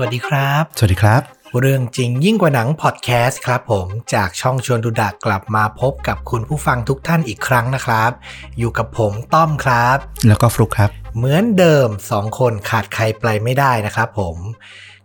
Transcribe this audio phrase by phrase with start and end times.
[0.00, 1.22] วัสดีครับ สวัสดีครับ
[1.60, 8.10] เรื่องจริงยิ่งกว่าหนังพอดแคสต์ครับผม จากช่องชวนดูดะกลับมาพบกับคุณผู้ฟังทุกท่านอีกครั้งนะครับ
[8.58, 9.96] อยู่กับผมต้อมครับ
[10.28, 14.36] แล้วก็ฟลุกครับ เหมือนเดิมสองคนขาดใครไปไม่ได้นะครับผม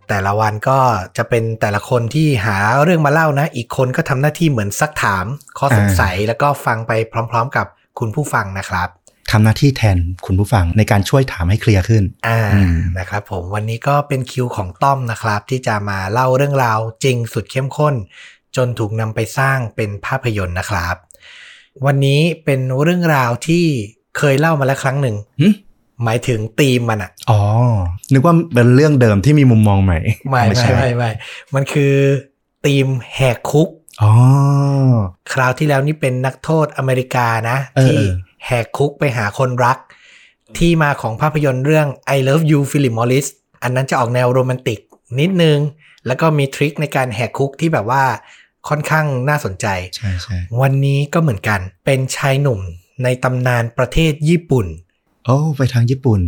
[0.08, 0.80] แต่ละวันก็
[1.16, 5.26] จะเป็นแต่ละคนที่หาเรื่องมาเล่านะ อีกคนก็ทำหน้าที่เหมือนซักถาม
[5.58, 6.92] ข้อสงสัยแล้วก็ฟังไป
[7.30, 7.66] พร้อม ๆ กับ
[7.98, 8.88] คุณผู้ฟังนะครับ
[9.30, 17.94] ทำหน้าที่แทนคุณผู้ฟังในการช่วยถามให้เคลียร์ขึ้น อ่าอืมนะครับผมวันนี้ก็เป็นคิวของต้อมนะครับ ที่จะมาเล่าเรื่องราวจริงสุดเข้มข้น
[18.56, 20.96] จนถูกนำไปสร้างเป็นภาพยนตร์นะครับ
[21.86, 23.64] วันนี้เป็นเรื่องราวที่
[24.18, 25.48] เคยเล่ามาแล้วครั้งหนึ่งหึ
[26.04, 27.40] หมายถึงธีมมันอะอ๋อ
[28.12, 29.98] นึกว่าเป็นเรื่องเดิมที่มีมุมมองใหม่
[30.28, 31.10] ไม่ไม่ใช่ไม่ไม่
[31.54, 31.94] มันคือ
[32.64, 33.68] ธีมแหกคุก
[34.02, 34.12] อ๋อ
[35.32, 37.98] คราวที่แล้วนี่เป็นนักโทษอเมริกานะเออที่
[38.46, 39.78] แหกคุกไปหาคนรัก
[40.58, 43.26] ที่มาของภาพยนตร์เรื่อง I Love You ฟิลิปมอริส
[43.62, 44.80] อันนั้นจะออกแนวโรแมนติก
[45.20, 45.58] นิดนึง
[46.06, 48.04] แล้วก็มี trick ในการแหกคุกที่แบบว่า
[48.68, 52.60] ค่อนข้างน่าสนใจใช่ใช่วันนี้ก็เหมือนกัน เป็นชายหนุ่ม
[53.02, 54.66] ในตำนานประเทศญี่ปุ่น
[55.24, 56.20] โอ้ไปทางญี่ปุ่น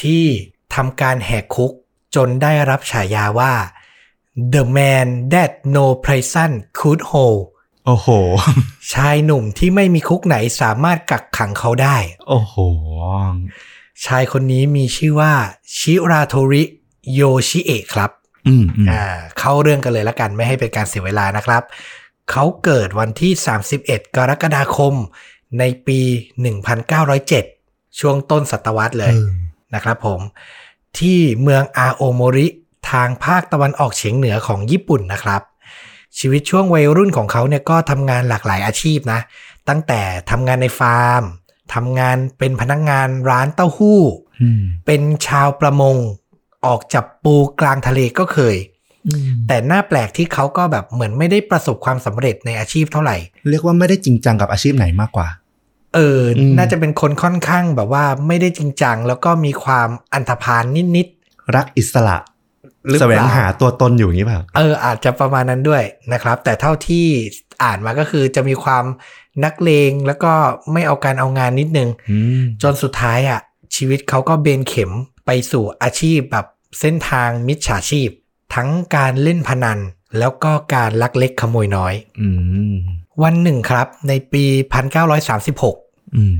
[0.00, 0.24] ที่
[0.74, 1.72] ทำการแหกคุก
[2.16, 3.52] จนได้รับฉายาว่า
[4.54, 7.40] The Man That No Prison Could Hold
[7.86, 8.08] โอ้โห
[8.92, 11.96] ชายหนุ่มที่ไม่มีคุกไหนสามารถกักขังเขาได้
[12.28, 12.54] โอ้โห
[14.06, 15.32] ชายคนนี้มีชื่อว่า
[15.78, 16.62] ชิราโทริ
[17.14, 18.10] โยชิเอะครับ
[18.46, 19.04] อืมอืมอ่า
[19.38, 21.62] เข้าเรื่องกันเลยละกันไม่ให้เป็นการเสียเวลานะครับ
[22.30, 23.32] เขาเกิดวันที่
[23.74, 24.94] 31 กรกฎาคม
[25.58, 26.00] ในปี
[26.80, 29.28] 1907 ช่วงต้นศตวรรษเลยเออ
[29.74, 30.20] นะครับผม
[30.98, 32.46] ที่เมืองอาโอโมริ
[32.90, 35.42] ทางภาคตะวันออกเฉียงเหนือของญี่ปุ่นนะครับ
[36.18, 39.20] ชีวิตช่วงวัยรุ่นของเขาเนี่ยก็ทำงานหลากหลายอาชีพนะ
[39.68, 41.22] ตั้งแต่ทำงานในฟาร์ม
[41.74, 44.00] ทำงานเป็นพนักงานร้านเต้าหู้
[44.42, 45.96] อืมเป็นชาวประมง
[46.66, 48.56] ออกจับปูกลางทะเลก็เคย
[49.08, 53.16] อืมแต่หน้าแปลกที่เขาก็แบบเหมือนไม่ได้ประสบความสำเร็จในอาชีพเท่าไหร่
[53.50, 55.28] เรียกว่าไม่ได้จริงจังกับอาชีพไหนมากกว่า
[55.94, 60.64] เอออมน่าจะเป็นคนค่อนข้างแบบว่าไม่ได้จริงจัง แล้วก็มีความอันธพาล
[60.96, 61.08] นิด
[61.56, 62.31] รักอิสระๆ
[62.86, 65.82] หรือแสเปวงล่าหาตัวตนอยู่อย่างนี้เปล่าเอออาจจะประมาณนั้นด้วย
[66.12, 67.06] นะครับ แต่เท่าที่
[67.64, 68.84] อ่านมาก็คือจะมีความ
[69.44, 70.32] นักเลงแล้วก็
[70.72, 73.40] ไม่เอาการเอางานนิดนึงอืมจนสุดท้ายอะ
[73.76, 74.90] ชีวิตเขาก็เบนเข็ม
[75.26, 76.46] ไปสู่อาชีพแบบ
[76.80, 78.08] เส้นทางมิจฉาชีพ
[78.54, 79.78] ทั้งการเล่นพนัน
[80.18, 82.28] แล้วก็การลักเล็กขโมยน้อยอื
[82.72, 82.74] ม
[83.22, 84.44] วันหนึ่งครับ ในปี
[85.30, 86.34] 1936อืม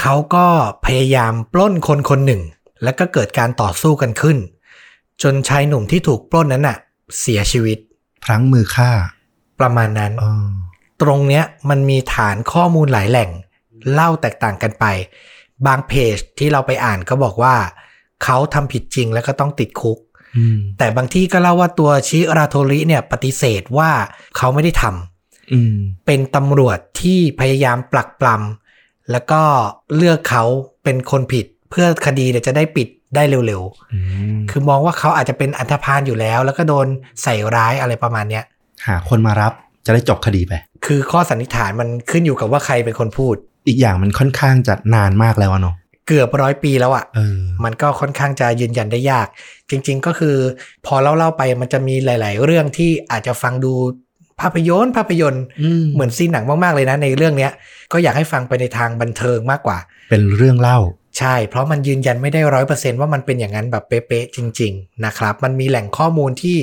[0.00, 0.46] เขาก็
[0.86, 2.42] พยายามปล้นคนคนหนึ่ง
[2.82, 4.38] แล้วก็เกิดการต่อสู้กันขึ้น
[5.22, 6.78] จนชายหนุ่มที่ถูกปล้นนั้นน่ะ
[7.20, 7.78] เสียชีวิต
[8.24, 8.90] พลั้งมือฆ่า
[9.60, 10.32] ประมาณนั้นอ๋อ
[11.02, 13.30] ตรงเนี้ยมันมีฐานข้อมูลหลายแหล่ง
[13.92, 14.84] เล่าแตกต่างกันไป
[15.66, 17.56] บางเพจที่เราไปอ่านก็บอกว่า
[18.24, 19.98] เขาทำผิดจริงแล้วก็ต้องติดคุก
[20.36, 23.90] อืมแต่บางที่ก็เล่าว่าตัวชิราโทริเนี่ยปฏิเสธว่า
[24.36, 29.42] เขาไม่ได้ทำอืมเป็นตำรวจที่พยายามปลักปลำแล้วก็
[29.96, 30.44] เลือกเขา
[30.84, 33.62] เป็นคนผิด เพื่อคดีเนี่ยจะได้ปิด ได้เร็ว
[33.92, 33.98] อื
[34.34, 36.86] มๆคือมองว่าเขาอาจจะเป็นอันธพาลอยู่แล้ว แล้วก็โดน
[37.22, 38.44] ใส่ร้ายอะไรประมาณเนี้ย
[38.86, 39.52] หาคนมารับ
[39.86, 40.52] จะได้จบคดีไป
[40.86, 43.34] คือข้อสันนิษฐานมันขึ้นอยู่กับว่าใครเป็นคนพูด
[43.68, 45.74] อีกอย่างมันค่อนข้างจะนานมากแล้วอะเนาะ
[46.08, 49.26] เกือบร้อยปีแล้วอะ่ะเออมันก็ค่อนข้างจะยืนยันได้ยาก
[49.70, 50.36] จริง ๆ ก็คือ
[50.86, 53.72] พอเล่าๆไปมันจะมีหลาย ๆ เรื่องที่อาจจะฟังดู
[54.40, 57.52] ภาพยนตร์ภาพยนตร์อืมเหมือนซีนหนังมากๆเลยนะในเรื่องเนี้ย
[57.92, 59.78] ก็อยากให้ฟังไปในทางบันเทิงมากกว่า
[60.10, 60.78] เป็นเรื่องเล่า
[61.18, 66.56] ใช่ เพราะมันยืนยันไม่ได้ร้อยเปอร์เซนว่ามันเป็นอย่างนั้นแบบเป๊ะๆจริง ๆ นะครับ มันมีแหล่งข้อมูลที่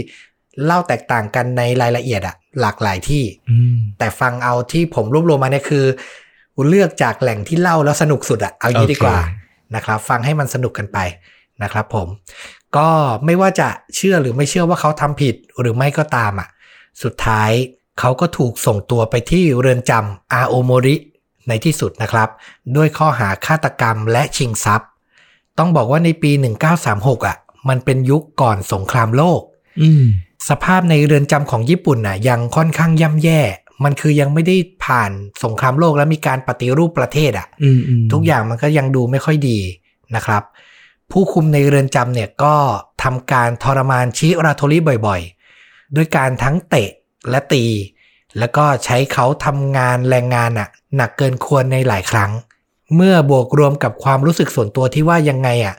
[0.65, 5.85] เล่าแตกต่างกันในรายละเอียดอะหลากหลายที่อืมแต่ฟังเอาที่ผมรวบรวมมาเนี่ยคือ
[6.69, 10.97] เลือกจากแหล่งที่เล่าแล้วสนุกสุดอะเอางี้ดีกว่าโอเคนะครับ ฟังให้มันสนุกกันไป
[11.63, 12.07] นะครับ ผม
[12.77, 12.87] ก็
[13.25, 16.49] ไม่ว่าจะเชื่อหรือไม่เชื่อว่าเขาทำผิดหรือไม่ก็ตามอะ
[17.03, 17.51] สุดท้าย
[17.99, 20.95] เขาก็ถูกส่งตัวไปที่เรือนจำอาโอโมริ
[21.49, 22.29] ในที่สุดนะครับ
[22.75, 24.90] ด้วยข้อหาฆาตกรรมและชิงทรัพย์
[25.57, 26.31] ต้องบอกว่าในปี
[26.79, 27.37] 1936อะ
[27.69, 29.41] มันเป็นยุคก่อนสงครามโลก
[29.81, 30.03] อืม
[30.49, 33.41] สภาพในเรือนจำของญี่ปุ่นน่ะ ยังค่อนข้างย่ำแย่
[33.84, 34.55] มันคือยังไม่ได้
[34.85, 35.11] ผ่าน
[35.43, 39.59] สงครามโลกและมีการปฏิรูปประเทศอะอืมอืมทุกอย่างมันก็ยังดูไม่ค่อยดี
[40.16, 40.43] นะครับ
[41.11, 42.55] ผู้คุมในเรือนจำเนี่ยก็
[43.03, 46.90] ทำการทรมานชิราโทริบ่อยๆ ด้วยการทั้งเตะ
[47.29, 47.63] และตี
[48.37, 52.31] แล้วก็ใช้เขาทำงานแรงงานอะหนักเกินควรในหลายครั้ง
[52.96, 55.76] เมื่อบวกรวมกับความรู้สึกส่วนตัวที่ว่ายังไงอะ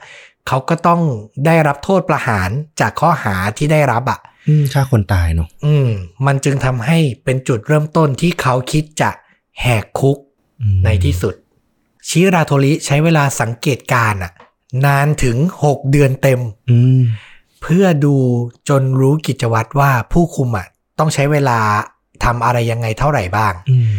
[0.49, 1.01] เขาก็ต้อง
[1.47, 2.51] ได้รับโทษประหาร
[2.81, 5.89] จากข้อหาที่ได้รับอะอืมฆ่าคนตายเนาะอืม
[6.27, 9.11] มันจึงทำให้เป็นจุดเริ่มต้นที่เขาคิดจะ
[9.61, 10.17] แหกคุก
[10.61, 11.35] อืมในที่สุด
[12.09, 14.33] ชิราโทริใช้เวลาสังเกตการณ์อะ
[14.87, 15.37] นานถึง
[15.67, 17.01] 6เดือนเต็มอืม
[17.63, 18.17] เพื่อดู
[18.69, 20.67] จนรู้กิจวัตรว่าผู้คุมอะ
[20.99, 21.59] ต้องใช้เวลา
[22.25, 23.95] ทำอะไรยังไงเท่าไหร่บ้างอืม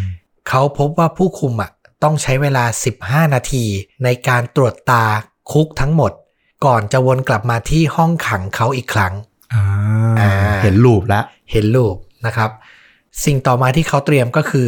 [0.49, 1.71] เขาพบว่าผู้คุมอะ
[2.03, 2.63] ต้องใช้เวลา
[2.99, 3.65] 15 นาที
[4.03, 5.03] ในการตรวจตา
[5.51, 6.11] คุกทั้งหมด
[6.65, 9.13] ก่อนจะวนกลับมาที่ห้องขังเขาอีกครั้ง
[9.53, 9.63] อ่า
[10.19, 10.29] อ่า
[10.63, 11.21] เห็นรูปละ
[11.51, 11.95] เห็นรูป
[12.25, 12.49] นะครับ
[13.25, 14.67] สิ่งต่อมาที่เขาเตรียมก็คือ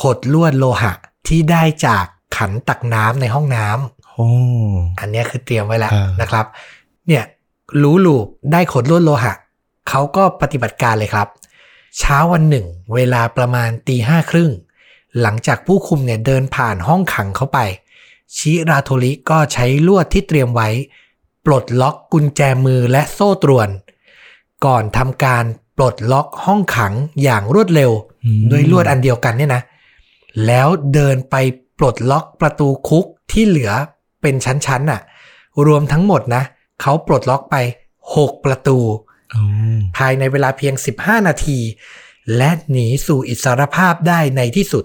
[0.00, 0.92] ขดลวดโลหะ
[1.28, 4.28] ที่ได้จากขันตักน้ำในห้องน้ำโอ้
[5.00, 6.46] อันเนี้ยคือเตรียมไว้แล้วอ่านนะครับ
[7.08, 7.24] เนี่ย
[7.82, 9.34] รู้ลูปได้ขดลวดโลหะ
[9.88, 11.28] เขาก็ปฏิบัติการเลยครับ
[11.98, 14.50] เช้าวันหนึ่ง เวลาประมาณตีห้าครึ่ง
[15.20, 17.58] หลังจากผู้คุมเนี่ยเดินผ่านห้องขังเข้าไป
[18.36, 20.68] ชิราโทริก็ใช้ลวดที่เตรียมไว้
[21.46, 23.68] ปลดล็อกกุญแจมือและโซ่ตรวน
[24.64, 25.44] ก่อนทำการ
[25.76, 26.92] ปลดล็อกห้องขัง
[27.22, 27.90] อย่างรวดเร็ว
[28.24, 29.62] อืมด้วยลวดอันเดียวกันเนี่ยนะ
[30.46, 31.34] แล้วเดินไป
[31.78, 33.72] ปลดล็อกประตูคุกที่เหลือ
[34.22, 35.00] เป็นชั้นๆน่ะ
[35.66, 36.42] รวมทั้งหมดนะ
[36.80, 37.56] เขาปลดล็อกไป
[38.04, 39.07] 6 ประตูอ๋อ
[39.96, 41.58] ภายในเวลาเพียง 15 นาที
[42.36, 44.84] และหนีสู่อิสรภาพได้ในที่สุด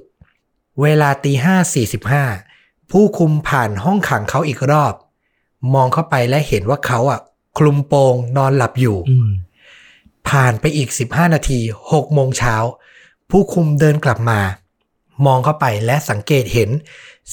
[0.82, 2.26] เวลาตีห้าสี่สิบห้า
[2.92, 4.94] ผู้คุมผ่านห้องขังเขาอีกรอบ
[5.74, 7.20] มองเข้าไปและเห็นว่าเขาอะ
[7.58, 9.32] คลุมโปงนอนหลับอยู่อืม
[10.30, 12.56] ผ่านไปอีก15นาที6โมงเช้า
[13.30, 14.40] ผู้คุมเดินกลับมา
[15.26, 16.70] มองเข้าไปและสังเกตเห็น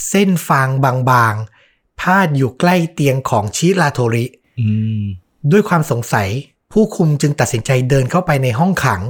[0.09, 4.27] เส้นฟางบางๆพาดอยู่ใกล้เตียงของชิราโทริ
[4.61, 4.67] อื
[5.01, 5.03] ม
[5.51, 6.29] ด้วยความสงสัย
[6.73, 9.03] ผู้คุมจึงตัดสินใจเดินเข้าไปในห้องขัง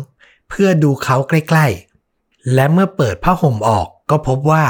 [0.48, 4.64] เพื่อดูเขาใกล้ๆ และเมื่อเปิดผ้าห่มออกก็พบว่า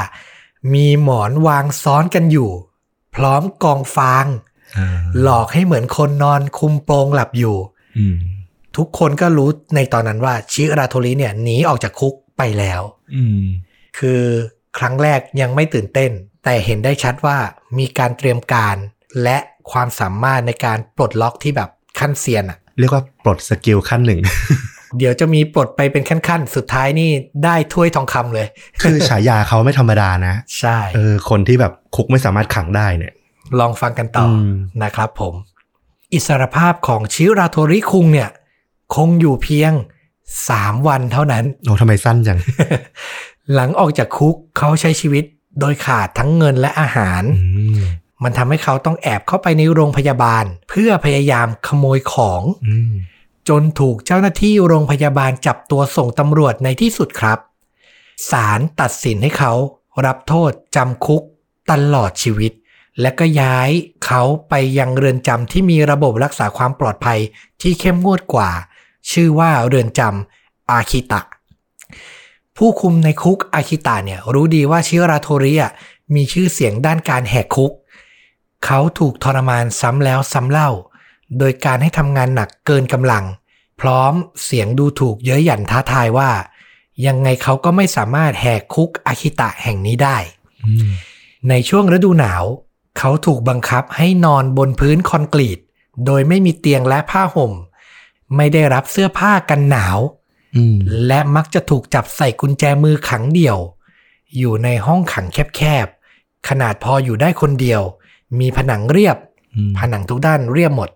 [0.74, 2.50] มีหมอนวางซ้อนกันอยู่
[3.14, 4.26] พร้อมกองฟาง
[4.78, 7.56] อ่าหลอกให้เหมือนคนนอนคุมโปงหลับอยู่
[7.98, 8.16] อืม
[8.76, 12.82] ทุกคนก็รู้ในตอนนั้นว่าชิราโทริเนี่ยหนีออกจากคุกไปแล้ว
[13.16, 13.44] อืม
[13.98, 14.22] คือ
[14.78, 16.10] ครั้งแรกยังไม่ตื่นเต้น
[16.44, 17.38] แต่เห็นได้ชัดว่า
[17.78, 18.76] มีการเตรียมการ
[19.22, 19.38] และ
[19.70, 24.20] ความสามารถในการปลดล็อกที่แบบขั้นเซียนอะ เรียกว่าปลดสกิลขั้นหนึ่ง
[24.98, 27.10] เดี๋ยวจะมีปลดไปเป็นขั้นๆ สุดท้ายนี่
[27.44, 28.46] ได้ถ้วยทองคำเลย
[28.82, 33.12] คือฉายาเขาไม่ธรรมดานะ ใช่เออคนที่แบบคุกไม่สามารถขังได้เนี่ย
[33.58, 35.34] ลองฟังกันต่ออมนะครับผม
[36.12, 38.30] อิสรภาพของชิราโทริคุงเนี่ย
[38.94, 39.72] คงอยู่เพียง
[40.30, 42.38] 3วันเท่านั้นโอ้ทำไมสั้นจัง
[43.54, 45.24] หลังออกจากคุกเขาใช้ชีวิต
[45.60, 47.44] โดยขาดทั้งเงินและอาหารอื
[48.22, 52.94] มมันทำให้เขาต้องแอบเข้าไปในโรงพยาบาล เพื่อพยายามขโมยของอืม
[53.48, 57.38] จนถูกเจ้าหน้าที่โรงพยาบาลจับตัวส่งตำรวจในที่สุดครับ
[58.30, 59.52] ศาลตัดสินให้เขา
[60.06, 61.22] รับโทษจำคุก
[61.70, 62.52] ตลอดชีวิต
[63.00, 63.70] และก็ย้าย
[64.04, 67.20] เขาไปยังเรือนจำที่มีระบบรักษาความปลอดภัย
[67.62, 68.50] ที่เข้มงวดกว่า
[69.12, 71.20] ชื่อว่าเรือนจำอาคิตะ
[72.56, 75.72] ผู้คุมในคุกอาคิตะเนี่ยรู้ดีว่าชิราโทริอะ
[76.14, 77.72] มีชื่อเสียงด้านการแหกคุก
[78.64, 80.70] เขาถูกทรมานซ้ำแล้วซ้ำเล่า
[81.38, 83.24] โดยการให้ทำงานหนักเกินกำลัง
[83.80, 84.12] พร้อม
[84.44, 86.30] เสียงดูถูกเย้ยหยันท้าทายว่า
[87.06, 90.16] ยังไงเขาก็ไม่สามารถแหกคุกอาคิตะแห่งนี้ได้
[90.66, 90.90] อืม
[91.48, 92.44] ในช่วงฤดูหนาว
[92.98, 95.58] เขาถูกบังคับให้นอนบนพื้นคอนกรีต
[96.06, 97.52] โดยไม่มีเตียงและผ้าห่ม
[98.36, 99.98] ไม่ได้รับเสื้อผ้ากันหนาว
[100.56, 100.76] อืม
[101.06, 103.58] และมักจะถูกจับใส่กุญแจมือขังเดี่ยว
[104.38, 105.26] อยู่ในห้องขัง
[105.56, 107.82] แคบๆขนาดพออยู่ได้คนเดียว
[108.40, 109.16] มีผนังเรียบ
[109.54, 110.90] อืมผนังทุกด้านเรียบหมด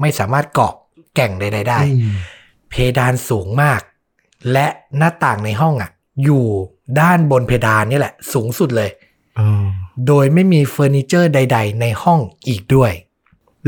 [0.00, 0.72] ไม่สามารถเกาะ
[1.14, 2.16] แก่งใดๆได้อืม
[2.70, 3.80] เพดานสูงมาก
[4.52, 5.90] และหน้าต่างในห้องอะ
[6.24, 6.44] อยู่
[7.00, 8.90] ด้านบนเพดานนี่แหละ สูงสุดเลย
[9.38, 9.64] อ๋อ
[10.06, 12.92] โดยไม่มีเฟอร์นิเจอร์ใด ๆ ในห้องอีกด้วย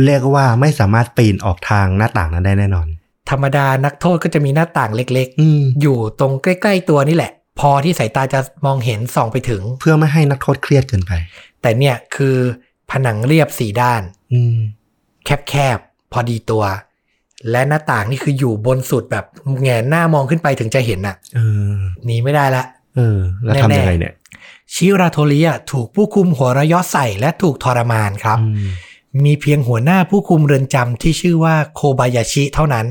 [0.04, 2.87] เรียกว่าไม่สามารถปีนออกทางหน้าต่างนั้นได้แน่นอน
[3.30, 11.12] ธรรมดานักโทษก็จะมีหน้าต่างเล็กอืมๆอยู่ตรงใกล้ๆตัวนี่แหละ พอที่สายตาจะมองเห็นส่องไปถึง เพื่อไม่ให้นักโทษเครียดเกินไป
[11.62, 12.37] แต่เนี่ยคือ
[12.92, 14.02] ผนังเรียบสี่ด้าน
[14.34, 14.58] อืม
[15.25, 16.64] แคบๆพอดีตัว
[17.50, 19.25] และหน้าต่างนี่คืออยู่บนสุดแบบ
[19.62, 21.72] แงนหน้ามองขึ้นไปถึงจะเห็นน่ะเออ
[22.04, 22.64] หนีไม่ได้ละ
[22.96, 24.14] เออ แล้วทำยังไงเนี่ย
[24.75, 28.68] ชิราโทริอะถูกผู้คุมหัวเระยะใส่และถูกทรมานครับอืม
[29.25, 32.87] มีเพียงหัวหน้าผู้คุมเรือนจำที่ชื่อว่าโคบายาชิเท่านั้น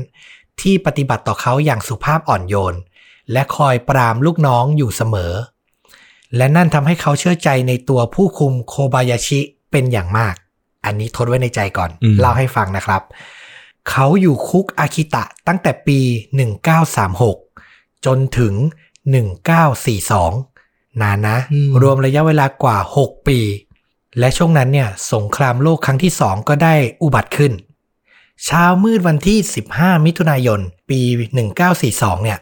[0.60, 2.74] ที่ปฏิบัติต่อเขาอย่างสุภาพอ่อนโยน
[3.32, 5.32] และคอยปรามลูกน้องอยู่เสมอ
[6.36, 9.40] และนั่นทำให้เขาเชื่อใจในตัวผู้คุมโคบายาชิ
[9.72, 10.34] เป็นอย่างมาก
[10.84, 13.02] อันนี้ทดไว้ในใจก่อนอืมเล่าให้ฟังนะครับ
[13.90, 15.98] เขาอยู่คุกอาคิตะตั้งแต่ปี
[17.22, 18.54] 1936 จนถึง
[19.82, 23.38] 1942 นานนะอืมรวมระยะเวลากว่า 6 ปี
[24.18, 27.52] และช่วงนั้นเนี่ย สงครามโลกครั้งที่สองก็ได้อุบัติขึ้น
[28.44, 29.38] เช้ามืดวันที่
[29.72, 30.60] 15 มิถุนายน
[30.90, 31.00] ปี
[31.62, 32.38] 1942 เนี่ย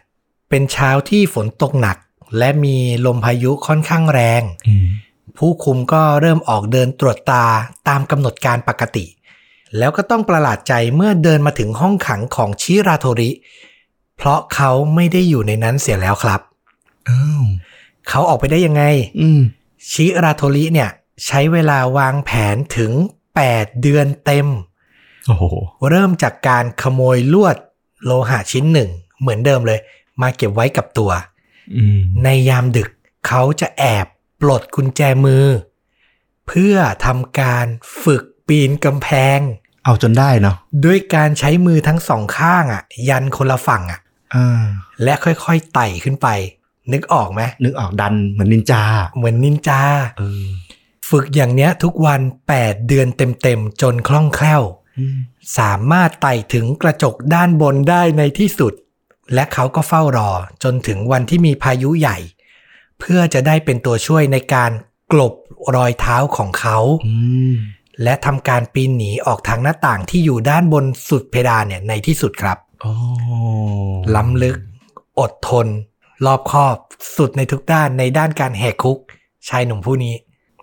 [0.48, 1.96] เป็นเช้าที่ฝนตกหนัก
[2.38, 4.86] และมีลมพายุค่อนข้างแรงอืม
[5.38, 7.44] ผู้คุมก็เริ่มออกเดินตรวจตา
[7.88, 9.06] ตามกำหนดการปกติ
[9.78, 13.30] แล้วก็ต้องประหลาดใจเมื่อเดินมาถึงห้องขังของชิราโทริ
[14.16, 16.40] เพราะเขาไม่ได้อยู่ในนั้นเสียแล้วครับ
[17.08, 17.42] อ้าว
[18.08, 18.82] เขาออกไปได้ยังไง
[19.20, 19.40] อืม
[19.92, 20.90] ชิราโทริเนี่ย
[21.26, 22.92] ใช้เวลาวางแผนถึง
[23.38, 24.46] 8 เดือนเต็ม
[25.26, 25.44] โอ้โห
[25.88, 27.56] เริ่มจากการขโมยลวด
[28.04, 29.80] โลหะชิ้นหนึ่ง เหมือนเดิมเลย
[30.20, 31.10] มาเก็บไว้กับตัว
[31.76, 32.88] อืม ในยามดึก
[33.26, 34.06] เขาจะแอบ
[34.40, 35.46] ปลดกุญแจมือ
[36.46, 37.66] เพื่อทำการ
[38.02, 39.40] ฝึกปีนกำแพง
[39.84, 44.00] เอาจนได้เนาะด้วยการใช้มือทั้งสองข้างอะ ยันคนละฝั่งอะ
[44.34, 44.64] อ่า
[45.02, 46.28] และค่อยๆไต่ขึ้นไป
[46.92, 48.82] นึกออกไหมนึกออกดันเหมือนนินจา
[49.16, 49.80] เหมือนนินจา
[50.18, 50.46] เออ
[51.10, 52.20] ฝึกอย่างเนี้ยทุกวัน
[52.54, 54.62] 8เดือนเต็มๆจนคล่องแคล่ว
[54.98, 55.16] อืม
[55.58, 58.72] สามารถไต่ถึงกระจกด้านบนได้ในที่สุด
[59.34, 60.30] และเขาก็เฝ้ารอ
[60.62, 62.18] จนถึงวันที่มีพายุใหญ่
[63.00, 64.70] เพื่อจะได้เป็นตัวช่วยในการ
[65.12, 65.34] กลบ
[65.76, 67.14] รอยเท้าของเขาอื
[67.52, 67.54] ม
[68.02, 72.92] และทำการปีนหนีออกทางหน้าต่างที่อยู่ด้านบนสุดเพดานเนี่ยในที่สุดครับโอ้
[74.16, 74.56] ล้ำลึก
[75.20, 75.66] อดทน
[76.26, 76.76] รอบคอบ
[77.16, 78.98] สุดในทุกด้านในด้านการแหกคุก
[79.48, 80.14] ชายหนุ่มผู้นี้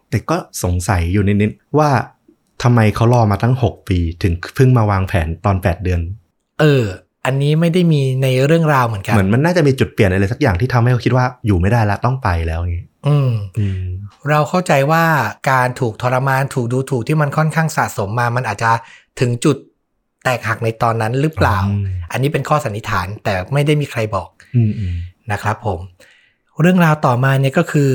[0.10, 1.90] แต่ก็สงสัยอยู่นิดๆว่า
[2.64, 6.02] ทำไมเขารอมาตั้ง 6 ปีถึงเพิ่งมาวางแผนตอน 8 เดือน
[6.60, 6.86] เออ
[7.28, 13.82] อันนี้ไม่ได้มีในเรื่องราวเหมือนกัน เหมือนมันน่าจะมีจุดเปลี่ยนอะไรสักอย่างที่ทำให้เขาคิดว่าอยู่ไม่ได้ละต้องไปแล้วอย่างงี้อืมอืม
[14.30, 15.04] เราเข้าใจว่า
[15.52, 18.72] การถูกทรมานถูกดูถูกที่มันค่อนข้างสะสมมา มันอาจจะ
[19.20, 19.58] ถึงจุด
[20.24, 24.96] แตกหักในตอนนั้นหรือเปล่าอืมอันนี้เป็นข้อสันนิษฐานแต่ไม่ได้มีใครบอกอืมอืม
[25.32, 25.80] นะครับผม
[26.62, 27.92] เรื่องราวต่อมาเนี่ยก็คือ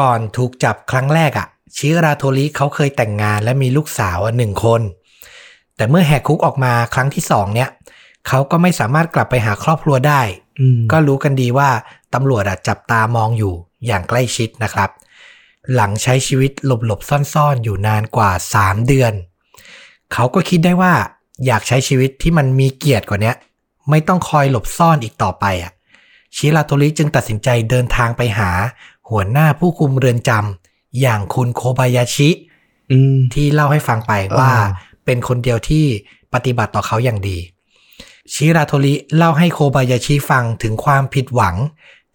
[0.00, 4.80] ก่อนถูกจับครั้งแรกอะ่ะชิราโทริเขาเคยแต่งงานและมีลูกสาวอะหนึ่งคน
[5.76, 7.68] แต่เมื่อแหกคุกออกมาครั้งที่สองเนี่ย
[8.28, 10.22] เขาก็ไม่สามารถกลับไปหาครอบครัวได้
[10.60, 11.70] อืมก็รู้กันดีว่า
[12.14, 13.54] ตำรวจอะจับตามองอยู่
[13.86, 14.90] อย่างใกล้ชิดนะครับ
[15.74, 19.12] หลังใช้ชีวิตหลบๆซ่อนๆ อยู่นานกว่า 3 เดือน
[20.12, 20.92] เขาก็คิดได้ว่า
[21.46, 23.36] อยากใช้ชีวิตที่มันมีเกียรติกว่าเนี้ย
[23.90, 25.72] ไม่ต้องคอยหลบซ่อนอีกต่อไปอะ
[26.36, 28.50] ชิราโทริจึงตัดสินใจเดินทางไปหา
[29.10, 32.30] หัวหน้าผู้คุมเรือนจำอย่างคุณโคบายาชิ
[32.92, 34.66] อืมที่เล่าให้ฟังไปว่าอ่า
[35.04, 35.84] เป็นคนเดียวที่
[36.34, 37.38] ปฏิบัติต่อเขาอย่างดี
[38.34, 41.56] ชิราโทริเล่าให้โคบายาชิฟังถึงความผิดหวัง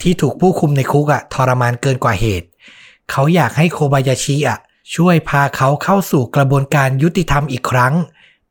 [0.01, 2.47] ที่ถูกผู้คุมในคุกอะทรมานเกินกว่าเหตุ
[3.12, 4.59] เขาอยากให้โคบายาชิอะ
[4.95, 7.93] ช่วยพาเขาเข้าสู่กระบวนการยุติธรรมอีกครั้ง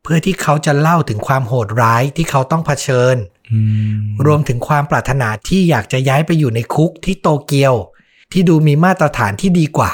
[0.03, 3.17] เพื่อที่เขาจะเล่าถึงความโหดร้ายที่เขาต้องเผชิญ
[3.53, 3.61] อื
[3.97, 7.75] มรวมถึงความปรารถนาที่อยากจะย้ายไปอยู่ในคุกที่โตเกียว
[8.33, 9.93] ที่ดูมีมาตรฐานที่ดีกว่า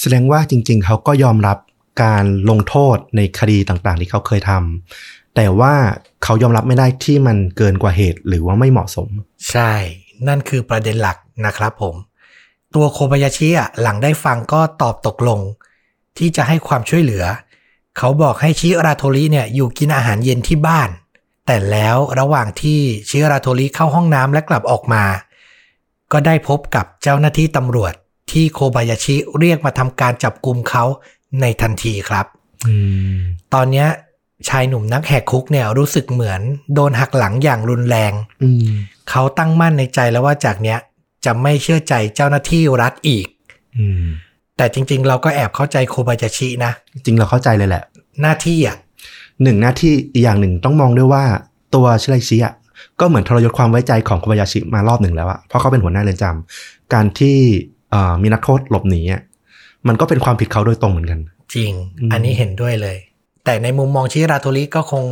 [0.00, 1.58] แสดงว่าจริง ๆ เขาก็ยอมรับ
[2.02, 5.74] การลงโทษในคดีต่างๆ ที่เขาเคยทำแต่ว่า
[6.24, 9.08] เขายอมรับไม่ได้ที่มันเกินกว่าเหตุหรือว่าไม่เหมาะสม
[9.50, 9.72] ใช่
[10.28, 11.16] นั่นคือประเด็นหลัก
[11.46, 11.94] นะครับผม
[12.74, 15.40] ตัวโคบายาชิอะหลังได้ฟังก็ตอบตกลง
[16.18, 17.24] ที่จะให้ความช่วยเหลือ
[17.98, 20.88] เขาบอกให้ชิราโทริเนี่ยอยู่กินอาหารเย็นที่บ้าน
[21.46, 25.04] แต่แล้วระหว่างที่ชิราโทริเข้าห้องน้ำและกลับออกมา
[26.12, 27.92] ก็ได้พบกับเจ้าหน้าที่ตำรวจ
[28.32, 30.84] ที่โคบายาชิเรียกมาทำการจับกลุ่มเขา
[31.40, 32.26] ในทันทีครับ
[32.66, 32.74] อื
[33.14, 33.16] ม
[33.54, 33.88] ตอนเนี้ย
[34.48, 36.40] ชายหนุ่มนักแหกคุกเนี่ยรู้สึกเหมือน
[36.74, 38.12] โดนหักหลังอย่างรุนแรง
[38.42, 38.68] อืม
[39.10, 40.78] เขาตั้งมั่นในใจแล้วว่าจากเนี้ย
[41.24, 43.26] จะไม่เชื่อใจเจ้าหน้าที่รัฐอีก
[43.78, 44.04] อืม
[44.56, 46.72] แต่จริง ๆ เราก็แอบเข้าใจโคบายาชินะ
[47.04, 47.82] จริงเราเข้าใจเลยแหละ
[48.22, 48.76] หน้าที่อะ
[49.42, 51.24] หนึ่งหน้าที่อีกอย่างหนึ่งต้องมองด้วยว่า
[51.74, 52.54] ตัวชิไรชิอะ
[53.00, 57.36] ก็เหมือนทรยศความไว้ใจของโคบายาชิมารอบหนึ่งแล้วอะเพราะเขาเป็นหัวหน้าเรือนจำการที่
[57.90, 59.22] เอ่อมีนักโทษหลบหนีอะ
[59.88, 61.20] มันก็เป็นความผิดเขาโดยตรงเหมือนกัน
[61.54, 62.96] จริงอืมอันนี้เห็นด้วยเลย
[63.44, 65.04] แต่ในมุมมองชิราโทริก็คง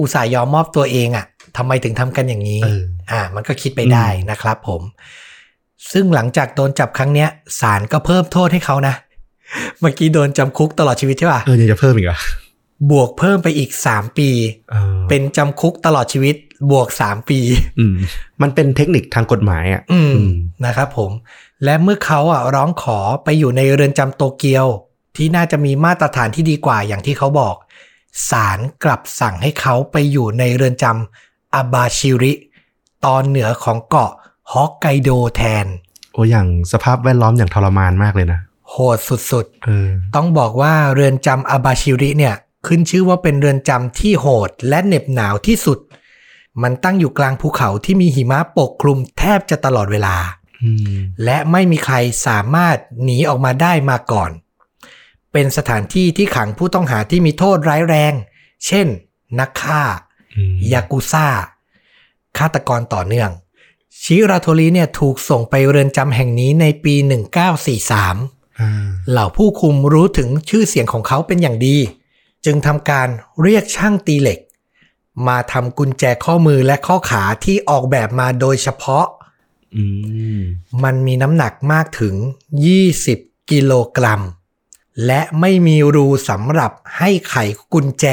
[0.00, 1.26] อุตส่าห์ยอมมอบตัวเองอะ
[1.56, 4.82] ทำไมถึงทำกันอย่างนี้เอออ่า มันก็คิดไปได้นะครับผม
[5.92, 7.28] ซึ่งหลังจากโดนจับครั้งเนี้ย
[7.60, 8.94] ศาลก็เพิ่มโทษให้เขานะ
[9.80, 12.18] เมื่อกี้โดนจำคุกตลอดชีวิตใช่ป่ะเออยังจะเพิ่มอีกเหรอ
[12.90, 14.28] บวกเพิ่มไปอีก3ปี
[14.70, 16.36] เออเป็นจำคุกตลอดชีวิต
[16.70, 17.38] บวก3ปี
[17.78, 17.94] อืม
[18.42, 20.32] มันเป็นเทคนิคทางกฎหมายอะอืมอืม
[20.66, 21.10] นะครับผม
[21.64, 24.66] และเมื่อเขาอะร้องขอไปอยู่ในเรือนจำโตเกียว
[25.16, 27.56] ที่น่าจะมีมาตรฐานที่ดีกว่าอย่างที่เขาบอก
[28.30, 32.32] ศาลกลับสั่งให้เขาไปอยู่ในเรือนจำอาบาชิริ
[33.04, 34.12] ตอนเหนือของเกาะ
[34.52, 35.66] ฮอกไกโดแทน
[36.12, 38.40] โอ้อย่างสภาพแวดล้อมอย่างทรมานมากเลยนะ
[38.70, 38.98] โหด
[39.30, 42.34] สุดเออๆต้องบอกว่าเรือนจำอาบาชิริเนี่ย
[42.66, 45.78] ขึ้นชื่อว่าเป็นเรือนจำที่โหดและเหน็บหนาวที่สุด
[46.62, 50.16] มันตั้งอยู่กลางภูเขาที่มีหิมะปกคลุมแทบจะตลอดเวลา
[50.62, 54.30] อืมและไม่มีใครสามารถหนีออกมาได้มาก่อน
[55.32, 58.12] เป็นสถานที่ที่ขังผู้ต้องหาที่มีโทษร้ายแรง
[58.66, 58.86] เช่น
[59.38, 59.82] นักฆ่า
[60.36, 61.26] อืมยากุซ่า
[62.38, 63.30] ฆาตกรต่อเนื่อง
[64.02, 66.94] ชิราโทริเนี่ยถูกส่งไปเรือนจำแห่งนี้ในปี
[67.56, 68.70] 1943อ่า
[69.10, 71.76] เหล่าผู้คุมรู้ถึงชื่อเสียงของเขาเป็นอย่างดี
[72.44, 73.08] จึงทำการ
[73.42, 74.40] เรียกช่างตีเหล็ก
[75.28, 79.06] มาทำกุญแจข้อมือและข้อขาที่ออกแบบมาโดยเฉพาะ
[79.76, 79.84] อื
[80.38, 80.40] ม
[80.84, 82.14] มันมีน้ำหนักมากถึง
[82.82, 84.20] 20 กิโลกรัม
[85.06, 87.36] และไม่มีรูสำหรับให้ไข
[87.72, 88.06] กุญแจ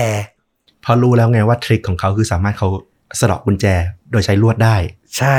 [0.81, 2.67] เพราะรู้แล้วไงว่าทริคของเขาคือสามารถเขา
[3.19, 3.65] สะเดอกกุญแจ
[4.11, 4.75] โดยใช้ลวดได้
[5.17, 5.37] ใช่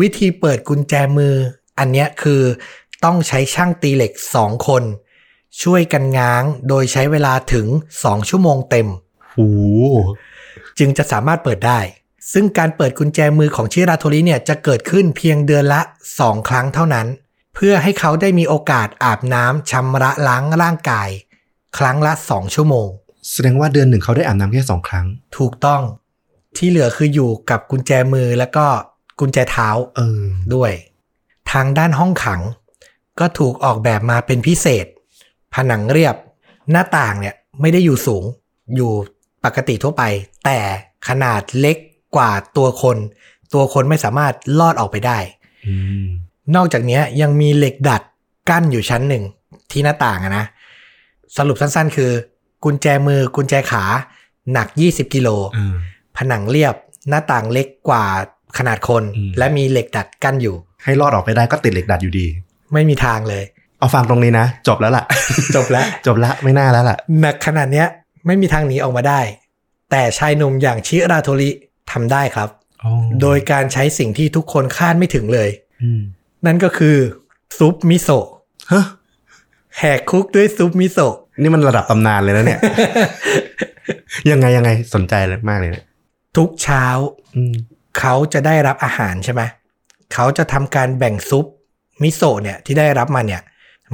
[0.00, 1.34] วิธีเปิดกุญแจมือ
[1.78, 2.42] อันเนี้ยคือ
[3.04, 4.82] ต้องใช้ช่างตีเหล็กสองคน
[5.62, 7.66] ช่วยกันง้างโดยใช้เวลาถึง
[8.00, 8.88] 2ชั่วโมงเต็ม
[9.34, 9.96] โอ้โห
[10.78, 11.80] จึงจะสามารถเปิดได้
[12.32, 15.80] ซึ่งการเปิดกุญแจมือของชิราโทริเนี่ยจะเกิดขึ้นเพียงเดือนละ
[16.14, 17.06] 2ครั้งเท่านั้น
[17.58, 21.08] เพื่อให้เขาได้มีโอกาสอาบน้ำชำระล้างร่างกาย
[21.78, 22.88] ครั้งละ2ชั่วโมง
[23.30, 25.06] แสดงว่าเดือนหนึ่งเขาได้อาบน้ำแค่สองครั้ง
[25.38, 25.82] ถูกต้อง
[26.56, 28.66] ที่เหลือคืออยู่กับกุญแจมือแล้วก็
[29.20, 30.20] กุญแจเท้าเออ
[30.54, 30.72] ด้วย
[31.52, 32.40] ทางด้านห้องขัง
[33.20, 34.86] ก็ถูกออกแบบมาเป็นพิเศษ
[35.54, 36.16] ผนังเรียบ
[36.70, 38.24] หน้าต่างเนี่ยไม่ได้อยู่สูง
[38.76, 38.92] อยู่
[39.44, 40.02] ปกติทั่วไป
[40.44, 40.58] แต่
[41.08, 41.76] ขนาดเล็ก
[42.16, 42.96] กว่าตัวคน
[43.54, 45.18] ตัวคนไม่สามารถลอดออกไปได้
[45.66, 46.06] อืม
[46.54, 48.02] นอกจากเนี้ยยังมีเหล็กดัด
[48.50, 49.24] กั้นอยู่ชั้นหนึ่ง
[49.70, 50.44] ที่หน้าต่างอะนะ
[51.36, 52.10] สรุปสั้นๆ คือ
[52.64, 53.84] กุญแจมือกุญแจขา
[54.52, 55.74] หนัก 20 กิโลเออ
[56.16, 56.74] ผนังเรียบ
[57.08, 58.04] หน้าต่างเล็กกว่า
[58.58, 62.26] ขนาดคนอืมและมีเหล็กดัดกั้นอยู่ ให้รอดออกไปได้ก็ติดเหล็กดัดอยู่ดี
[62.72, 63.44] ไม่มีทางเลย
[63.78, 65.04] เอาฟังตรงนี้นะ จบแล้วล่ะ
[65.56, 67.86] จบแล้ว จบละไม่น่าแล้วล่ะ หนักขนาดเนี้ย
[68.26, 69.20] ไม่มีทางหนีออกมาได้
[69.90, 71.50] แต่ชายหนุ่มอย่างชิราโทริ
[71.92, 72.48] ทำได้ครับ
[73.22, 75.48] โดยการใช้สิ่งที่ทุกคนคาดไม่ถึงเลย
[75.82, 76.00] อืม
[76.46, 76.96] นั่นก็คือ
[77.58, 78.26] ซุปมิโซะ
[78.72, 78.84] ฮะ
[79.78, 82.60] แหกคุกด้วยซุปมิโซะนี่มันระดับตำนานเลยนะเนี่ย
[84.30, 85.84] ยังไงยังไงสนใจเลยมากเลยเนี่ย
[86.36, 86.84] ทุกเช้า
[87.36, 87.54] อืม
[87.98, 89.42] เขาจะได้รับอาหารใช่ไหม
[90.14, 91.46] เขาจะทำการแบ่งซุป
[92.02, 93.42] มิโซะเนี่ยที่ได้รับมาเนี่ย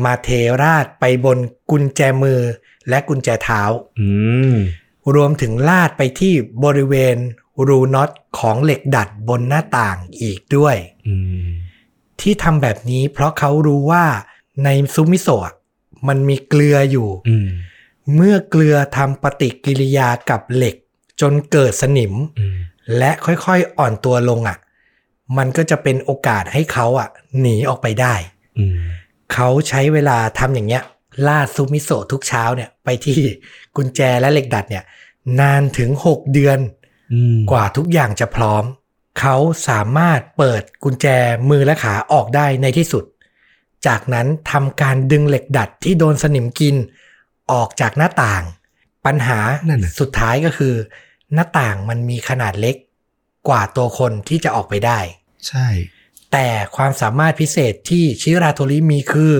[0.04, 0.28] มาเท
[0.62, 1.38] ราดไปบน
[1.70, 2.40] กุญแจมือ
[2.88, 3.62] และกุญแจเท้า
[4.00, 4.08] อื
[4.52, 4.54] ม
[5.14, 7.16] รวมถึงลาดไปที่บริเวณ
[7.68, 10.76] รูน็อตของเหล็กดัดบนหน้าต่างอีกด้วย
[11.08, 11.46] อืม
[12.22, 14.04] ที่ทำแบบนี้เพราะเขารู้ว่า
[14.64, 15.54] ในซุปมิโซะอะ
[16.08, 17.48] มันมีเกลืออยู่อืม
[18.14, 20.74] เมื่อเกลือทำปฏิกิริยากับเหล็ก
[21.20, 22.56] จนเกิดสนิมอืม
[22.98, 24.58] และค่อยๆอ่อนตัวลงอะ
[25.36, 27.08] มันก็จะเป็นโอกาสให้เขาอะ
[27.40, 28.14] หนีออกไปได้
[28.58, 28.78] อืม
[29.32, 30.82] เขาใช้เวลาทำอย่างเงี้ย
[31.26, 33.18] ลาดซุปมิโซะทุกเช้าเนี่ยไปที่
[33.76, 34.84] กุญแจและเหล็กดัดเนี่ย
[35.40, 36.58] นานถึง6เดือน
[37.12, 38.64] อืมกว่าทุกอย่างจะพร้อม
[39.18, 39.36] เขา
[39.68, 41.06] สามารถเปิดกุญแจ
[41.50, 43.04] มือและขาออกได้ในที่สุด
[43.86, 46.76] จากนั้นทำการดึงเหล็กดัดที่โดนสนิมกิน
[47.52, 48.44] ออกจากหน้าต่าง
[49.06, 50.74] ปัญหานั่นน่ะสุดท้ายก็คือ
[51.32, 52.76] หน้าต่างมันมีขนาดเล็ก
[53.48, 54.98] กว่าตัวคนที่จะออกไปได้
[55.48, 55.66] ใช่
[56.32, 59.34] แต่ความสามารถพิเศษที่ชิราโทริมีคือ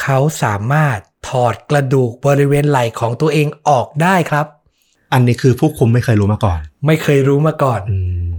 [0.00, 0.98] เขาสามารถ
[1.28, 4.46] ถอดกระดูกบริเวณไหล่ของตัวเองออกได้ครับ
[5.12, 7.98] อันนี้คือผู้คุมไม่เคยรู้มาก่อน ไม่เคยรู้มาก่อนอื
[8.28, 8.32] ม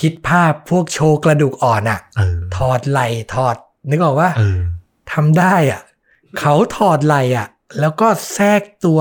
[0.00, 3.56] คิดภาพพวกโชว์กระดูกอ่อนอะเออถอดไหล่ถอด
[3.90, 4.58] นึกออกว่าเออ
[5.12, 5.80] ทำได้อะ
[6.38, 7.48] เขาถอดไหล่อะ
[7.80, 9.00] แล้วก็แทรกตัว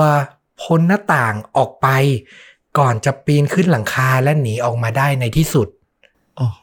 [0.62, 1.88] พ้นหน้าต่างออกไป
[2.80, 5.68] ก่อนจะปีนขึ้นหลังคาและหนีออกมาได้ในที่สุด
[6.38, 6.62] โอ้โห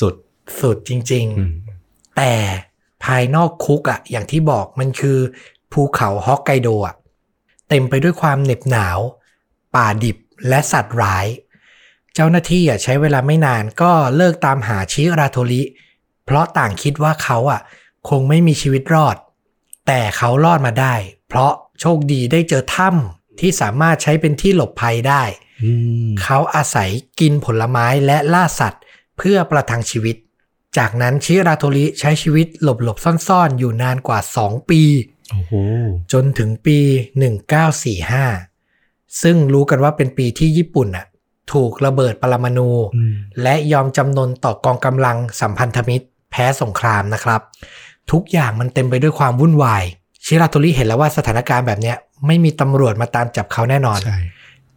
[0.00, 0.14] สุด
[0.60, 2.32] สุดจริงอืมๆแต่
[3.04, 5.18] ภายนอกคุกอะอย่างที่บอกมันคือ
[5.72, 6.94] ภูเขาฮอกไกโดอะ
[7.68, 8.98] เต็มไปด้วยความเหน็บหนาว
[9.76, 10.16] ป่าดิบ
[10.48, 11.26] และสัตว์ร้าย
[12.14, 15.62] เจ้าหน้าที่อะใช้เวลาไม่นานก็เลิกตามหาชิราโทริ
[16.24, 17.60] เพราะต่างคิดว่าเขาอะ
[18.08, 19.16] คงไม่มีชีวิตรอด
[19.86, 20.94] แต่เขารอดมาได้
[21.28, 25.22] เพราะโชคดีได้เจอถ้ำที่สามารถใช้เป็นที่หลบภัยได้
[25.64, 25.72] อื
[26.06, 28.82] มเขาอาศัยกินผลไม้และล่าสัตว์
[29.18, 30.16] เพื่อประทังชีวิต
[30.78, 34.82] จากนั้นชิราโทริใช้ชีวิตหลบหลบๆซ่อนๆ อยู่นานกว่า 2 ปี
[35.30, 35.52] โอ้โห
[36.12, 36.78] จนถึงปี
[37.54, 38.55] 1945
[39.22, 41.06] ซึ่งรู้กันว่าเป็นปีที่ญี่ปุ่นน่ะ
[41.52, 47.40] ถูกระเบิดปรมาณูอืมและยอมจำนนต่อกองกำลังสัมพันธมิตร แพ้สงครามนะครับ
[48.12, 49.84] ทุกอย่างมันเต็มไปด้วยความวุ่นวาย
[50.24, 54.18] ชิราโทริเห็นแล้วว่าสถานการณ์แบบเนี้ยไม่มีตำรวจมาตามจับเขาแน่นอนใช่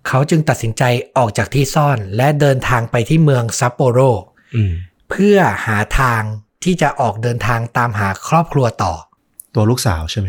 [0.08, 0.84] เขาจึงตัดสินใจ
[1.18, 4.00] ออกจากที่ซ่อนและเดินทางไปที่เมืองซัปโปโร
[4.56, 4.74] อืม
[5.10, 6.22] เพื่อหาทาง
[6.64, 8.94] ที่จะออกเดินทางตามหาครอบครัวต่อ
[9.56, 10.28] ตัวลูกสาวใช่ไหม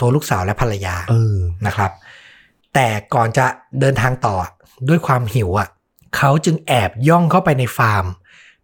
[0.00, 1.90] ตัวลูกสาวและภรรยาเออนะครับ
[2.74, 3.46] แต่ก่อนจะ
[3.80, 4.36] เดินทางต่อ
[4.88, 5.68] ด้วยความหิวอะ
[6.16, 8.04] เขาจึงแอบย่องเข้าไปในฟาร์ม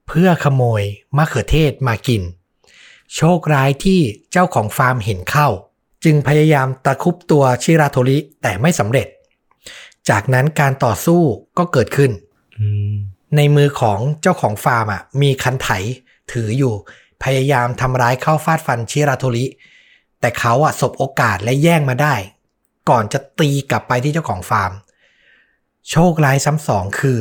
[0.09, 0.83] เพื่อขโมย
[1.17, 2.23] มะเขือเทศมากิน
[3.15, 4.01] โชคร้ายที่
[4.33, 5.49] เจ้าของฟาร์มเห็นเข้า
[6.05, 9.07] จึงพยายามตะครุบตัวชิราโทริแต่ไม่สำเร็จ
[10.09, 11.23] จากนั้นการต่อสู้
[11.59, 12.11] ก็เกิดขึ้น
[12.59, 12.95] อืม
[13.37, 15.69] ในมือของเจ้าของฟาร์มอะมีคันไถ
[16.33, 16.75] ถืออยู่
[17.23, 19.45] พยายามทำร้ายเข้าฟาดฟันชิราโทริ
[20.21, 22.15] แต่เขาอะสบโอกาสและแย่งมาได้
[22.91, 24.73] ก่อนจะตีกลับไปที่เจ้าของฟาร์ม
[25.91, 27.21] โชคร้ายซ้ำสองคือ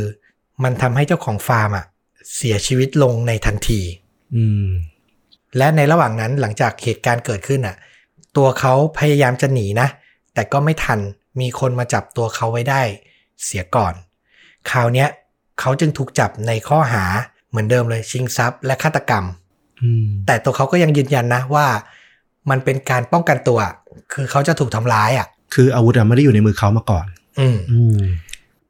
[0.63, 1.85] มันทำให้เจ้าของฟาร์มอะ
[2.35, 3.81] เสียชีวิตลงในทันที
[4.35, 4.67] อืม
[5.57, 7.75] และในระหว่างนั้นหลังจากเหตุการณ์เกิดขึ้นอะ
[8.37, 9.87] ตัวเขาพยายามจะหนีนะ
[10.33, 10.99] แต่ก็ไม่ทัน
[11.39, 12.81] มีคนมาจับตัวเขาไว้ได้
[13.43, 13.93] เสียก่อน
[14.69, 15.09] คราวเนี้ย
[15.59, 17.03] เขาจึงถูกจับในข้อหา
[17.49, 19.25] เหมือนเดิมเลยชิงทรัพย์และฆาตกรรม
[19.81, 21.67] อืมแต่ตัวเขาก็ยังยืนยันนะว่า
[22.49, 23.59] มันเป็นการป้องกันตัว
[24.13, 27.05] คือเขาจะถูกทำร้ายอะ คืออาวุธอะไม่ได้อยู่ในมือเขามาก่อน
[27.39, 28.01] อืมอืม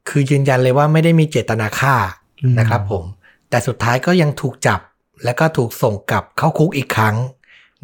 [0.10, 1.96] คือยืนยันเลยว่าไม่ได้มีเจตนาฆ่า
[2.44, 3.04] อืมนะครับ ผม
[3.50, 4.80] แต่สุดท้ายก็ยังถูกจับ
[5.24, 7.16] และก็ถูกส่งกลับเข้าคุกอีกครั้ง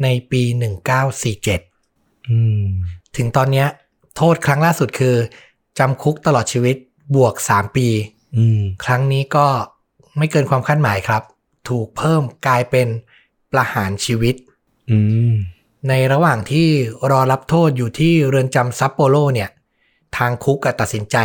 [0.02, 0.42] ในปี
[1.16, 2.64] 1947อืม
[3.16, 3.68] ถึงตอนเนี้ย
[4.16, 5.16] โทษครั้งล่าสุดคือ
[5.78, 6.76] จำคุกตลอดชีวิต
[7.16, 7.88] บวก 3 ปี
[8.36, 9.46] อืมครั้งนี้ก็
[10.18, 11.22] ไม่เกินความคาดหมายครับ
[11.68, 12.88] ถูกเพิ่มกลายเป็น
[13.52, 14.34] ประหารชีวิต
[14.90, 14.98] อื
[15.32, 15.34] ม
[15.88, 16.68] ในระหว่างที่
[17.10, 19.50] รอรับโทษอยู่ที่เรือนจำซัปโปโรเนี่ย
[20.16, 21.16] ทางคุกก็ตัดสินใจ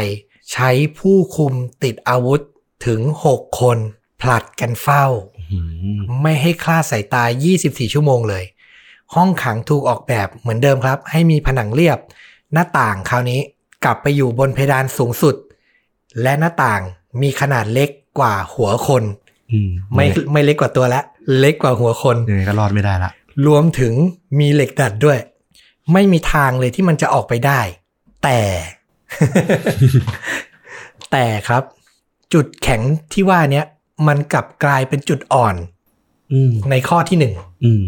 [0.51, 2.41] ใช้ผู้คุมติดอาวุธ
[2.85, 3.77] ถึง 6 คน
[4.21, 5.05] ผลัดกันเฝ้า
[5.51, 5.59] อื
[5.97, 7.23] มไม่ให้คลาดสายตา
[7.59, 8.43] 24 ชั่วโมงเลย
[9.15, 11.99] ห้องขังถูกออกแบบเหมือนเดิมครับ ให้มีผนังเรียบ
[12.53, 13.39] หน้าต่างคราวนี้
[13.85, 15.35] กลับไปอยู่บนเพดานสูงสุด
[16.21, 16.81] และหน้าต่าง
[17.21, 17.89] มีขนาดเล็ก
[18.19, 19.03] กว่าหัวคน
[19.51, 21.01] อืมไม่ไม่เล็กกว่าตัวละ
[21.39, 23.11] เล็กกว่าหัวคนยังไงก็รอดไม่ได้ละ
[23.47, 23.93] รวมถึง
[24.39, 25.19] มีเหล็กดัดด้วย
[25.93, 27.61] ไม่มีทางเลยที่มันจะออกไปได้
[28.23, 28.39] แต่
[31.11, 31.63] แต่ครับ
[32.33, 32.81] จุดแข็ง
[33.13, 33.65] ที่ว่าเนี้ย
[34.07, 35.55] มันกลับกลายเป็นจุดอ่อน
[36.33, 37.83] อืมในข้อที่หนึ่งอืม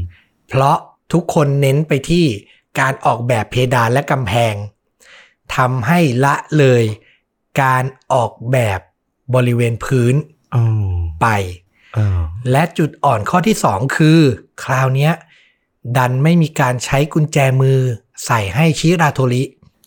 [0.50, 0.78] เพราะ
[1.14, 2.26] ทุกคนเน้นไปที่
[2.80, 4.56] การออกแบบเพดานและกำแพง
[5.56, 6.84] ทำให้ละเลย
[7.62, 7.84] การ
[8.14, 8.80] ออกแบบ
[9.36, 10.16] บริเวณพื้น
[10.56, 10.64] อ๋อ
[11.22, 11.28] ไป
[11.94, 12.20] เออ
[12.52, 14.20] และจุดอ่อนข้อที่2คือ
[14.64, 15.14] คราวเนี้ย
[15.98, 17.80] ดันไม่มีการใช้กุญแจมือ
[18.26, 19.44] ใส่ให้ชิราโทริ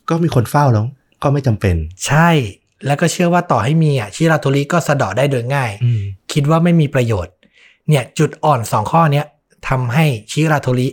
[0.09, 0.87] ก็มีคนเฝ้าแล้ว
[1.23, 2.31] ก็ไม่จำเป็น ใช่
[2.87, 7.35] แล้วก็เชื่อว่าต่อให้มีอะชิราโทริก็สะเดาะได้โดยง่าย อืม คิดว่าไม่มีประโยชน์
[7.89, 9.27] เนี่ยจุดอ่อนสองข้อเนี้ย
[9.69, 10.89] ทำให้ชิราโทริ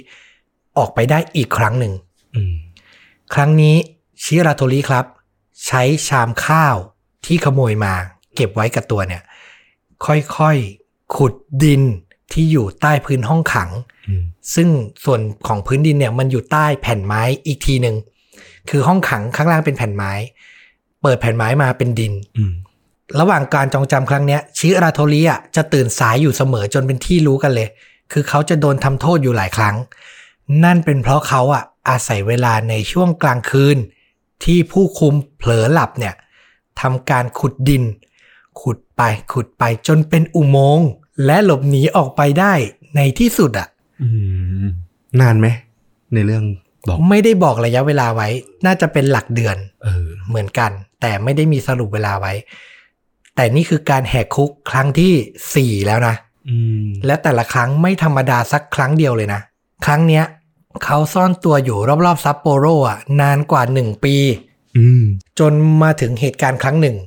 [0.77, 1.93] ออกไปได้อีกครั้งหนึ่ง
[2.35, 2.53] อืม
[3.33, 3.75] ครั้งนี้
[4.23, 5.05] ชิราโทริครับ
[5.67, 6.75] ใช้ชามข้าว
[7.25, 7.93] ที่ขโมยมา
[8.35, 9.21] เก็บไว้กับตัวเนี่ย
[10.05, 11.81] ค่อยๆ ขุดดิน
[12.37, 13.69] ที่อยู่ใต้พื้นห้องขัง
[14.07, 14.23] อืม
[14.55, 14.69] ซึ่ง
[15.05, 17.95] ส่วนของพื้นดินเนี่ยมันอยู่ใต้แผ่นไม้อีกทีหนึ่ง
[18.69, 20.11] คือห้องขังข้างล่างเป็นแผ่นไม้
[21.01, 22.53] เปิดแผ่นไม้มาเป็นดินอืม
[23.19, 27.67] ระหว่างการจองจำครั้งเนี้ยชิราโทริอะจะตื่นสายอยู่เสมอจนเป็นที่รู้กันเลย
[28.11, 29.75] คือเขาจะโดนทำโทษอยู่หลายครั้ง
[30.63, 33.77] นั่นเป็นเพราะเขาอะอาศัยเวลาในช่วงกลางคืน
[34.43, 36.15] ที่ผู้คุมเผลอหลับเนี่ย
[36.81, 37.83] ทำการขุดดิน
[38.61, 39.01] ขุดไป
[39.33, 40.87] ขุดไปจนเป็นอุโมงค์
[41.25, 42.53] และหลบหนีออกไปได้
[42.95, 43.67] ในที่สุดอะ
[44.01, 44.07] อื
[44.63, 44.67] ม
[45.21, 45.47] นานไหม
[46.13, 46.43] ในเรื่อง
[46.87, 48.27] บอกไม่ได้บอกระยะเวลาไว้
[48.65, 52.33] น่าจะเป็นหลักเดือนเออเหมือนกัน แต่ไม่ได้มีสรุปเวลาไว้
[53.35, 55.13] แต่นี่คือการแหกคุกครั้งที่
[55.55, 56.15] สี่แล้วนะ
[56.49, 59.41] อืมและแต่ละครั้งไม่ธรรมดาสักครั้งเดียวเลยนะ
[59.85, 60.23] ครั้งเนี้ย
[60.83, 64.15] เขาซ่อนตัวอยู่รอบๆซัปโปโรอะนานกว่าหนึ่งปี
[64.77, 65.03] อืม
[65.39, 65.53] จน
[65.83, 66.97] มาถึงเหตุการณ์ครั้งหนึ่ง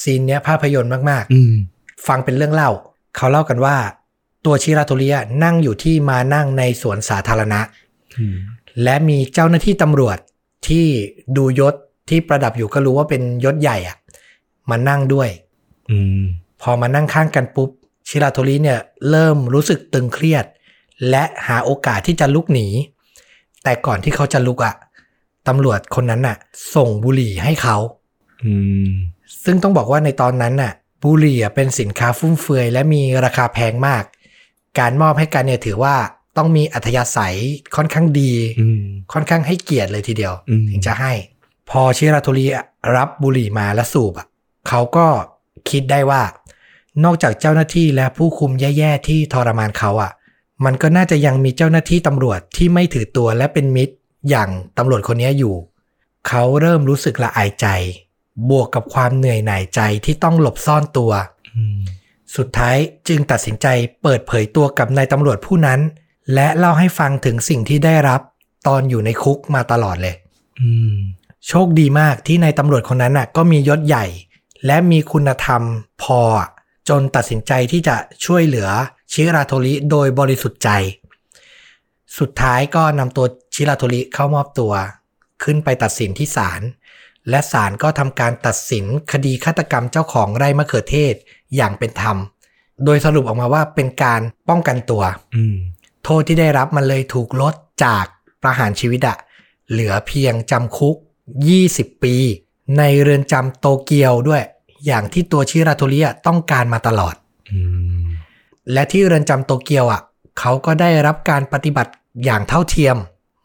[0.00, 2.70] ซีนเนี้ยภาพยนตร์มากอืมๆฟังเป็นเรื่องเล่า
[3.16, 3.76] เขาเล่ากันว่า
[4.44, 7.60] ตัวชิราโทริยะนั่งอยู่ที่มานั่งในสวนสาธารณะ
[8.18, 8.36] อืม
[8.82, 10.18] และมีเจ้าหน้าที่ตำรวจ
[10.68, 10.86] ที่
[11.36, 11.74] ดูยศ
[12.08, 13.96] ที่ประดับอยู่ก็รู้ว่าเป็นยศใหญ่อะ
[14.70, 15.28] มานั่งด้วย
[15.90, 16.22] อืม
[16.62, 17.70] พอมานั่งข้างกันปุ๊บ
[18.08, 20.44] ชิราโทริเนี่ยเริ่มรู้สึกตึงเครียด
[21.10, 22.66] และหาโอกาสที่จะลุกหนี
[23.64, 24.74] แต่ก่อนที่เขาจะลุกอะ
[25.48, 26.36] ตำรวจคนนั้นน่ะ
[26.74, 27.76] ส่งบุหรี่ให้เขา
[28.44, 28.54] อื
[28.88, 28.90] ม
[29.44, 34.04] ซึ่งต้องบอกว่าในตอนนั้นน่ะ บุหรี่อะเป็นสินค้าฟุ่มเฟือยและมีราคาแพงมาก
[34.78, 35.96] การมอบให้กันเนี่ยถือว่า
[36.36, 37.36] ต้องมีอัธยาศัย
[37.76, 38.82] ค่อนข้างดีอืม
[39.12, 41.12] ค่อนข้างให้เกียรติเลยทีเดียวอืมถึงจะให้
[41.70, 42.46] พอชิราโทริ
[42.96, 44.26] รับบุหรี่มาและสูบอะ
[44.68, 45.06] เขาก็
[45.70, 46.22] คิดได้ว่า
[47.04, 50.12] นอกจากเจ้าหน้าที่และผู้คุมแย่ๆที่ทรมานเขาอะ
[50.64, 53.94] มันก็น่าจะยังมีเจ้าหน้าที่ตำรวจที่ไม่ถือตัวและเป็นมิตร
[54.30, 55.54] อย่างตำรวจคนนี้อยู่
[56.28, 57.66] เขาเริ่มรู้สึกละอายใจ
[58.50, 61.12] บวกกับความเหนื่อยหน่ายใจที่ต้องหลบซ่อนตัว
[61.56, 61.78] อืม
[62.36, 62.76] สุดท้าย
[63.08, 63.66] จึงตัดสินใจ
[64.02, 65.80] เปิดเผยตัวกับนายตำรวจผู้นั้น
[66.34, 68.20] และเล่าให้ฟังถึงสิ่งที่ได้รับ
[68.66, 70.14] ตอนอยู่ในคุกมาตลอดเลย
[70.60, 70.94] อืม
[71.48, 74.06] โชคดีมากที่นายตำรวจคนนั้นน่ะ ก็มียศใหญ่
[74.66, 75.62] และมีคุณธรรม
[76.02, 76.20] พอ
[76.88, 78.68] จนตัดสินใจที่จะช่วยเหลือ
[79.12, 80.70] ชิราโทริโดยบริสุทธิ์ใจ
[82.18, 84.72] สุดท้ายก็นำตัวชิราโทริเข้ามอบตัว
[85.42, 86.60] ขึ้นไปตัดสินที่ศาล
[87.28, 91.14] และศาลก็ทำการตัดสินคดีฆาตกรรมเจ้าของไร่มะเขือเทศ
[91.56, 92.16] อย่างเป็นธรรม
[92.84, 95.02] โดยสรุปออกมาว่าเป็นการป้องกันตัว
[95.36, 95.56] อืม
[96.04, 97.54] โทษที่ได้รับมันเลยถูกลด
[97.84, 98.04] จาก
[98.42, 99.16] ประหารชีวิตอะ
[99.70, 100.96] เหลือเพียงจำคุก
[101.50, 102.14] 20 ปี
[102.78, 104.42] ในเรือนจำโตเกียวด้วย
[104.86, 107.14] อย่างที่ตัวชิราโทริอะต้องการมาตลอด
[107.50, 107.60] อื
[108.02, 108.04] ม
[108.72, 110.00] และที่เรือนจำโตเกียวอะ
[110.38, 111.92] เขาก็ได้รับการปฏิบัติ
[112.24, 112.96] อย่างเท่าเทียม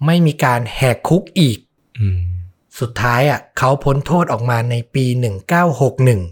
[0.05, 1.57] ไม่มีการแหกคุกอีก
[1.99, 2.19] อืม
[2.79, 5.05] สุดท้ายอะเขาพ้นโทษออกมาในปี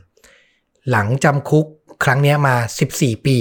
[0.01, 1.65] 1961 หลังจำคุก
[2.03, 2.55] ครั้งเนี้ยมา
[2.91, 3.37] 14 ปี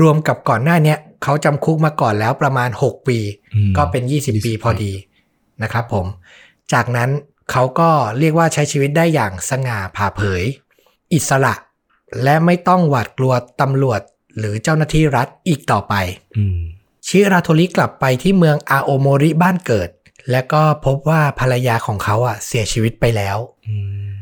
[0.00, 3.18] รวมกับก่อนหน้าเนี้ยเขาจำคุกมาก่อนแล้วประมาณ 6 ปี
[3.54, 4.92] อืมก็เป็น 20 ปีพอดี
[5.62, 6.06] นะครับผม
[6.72, 7.10] จากนั้น
[7.50, 10.42] เขาก็เรียกว่าใช้ชีวิตได้อย่างสง่าผ่าเผย
[11.14, 11.54] อิสระ
[12.22, 14.00] และไม่ต้องหวาดกลัวตำรวจ
[14.38, 15.94] หรือเจ้าหน้าที่รัฐอีกต่อไป
[16.36, 16.58] อืม
[17.06, 19.88] ชิราโทริกลับไปที่เมืองอาโอโมริบ้านเกิด
[20.30, 23.76] และก็พบว่าภรรยาของเขาอะเสียชีวิตไปแล้วอื
[24.10, 24.14] ม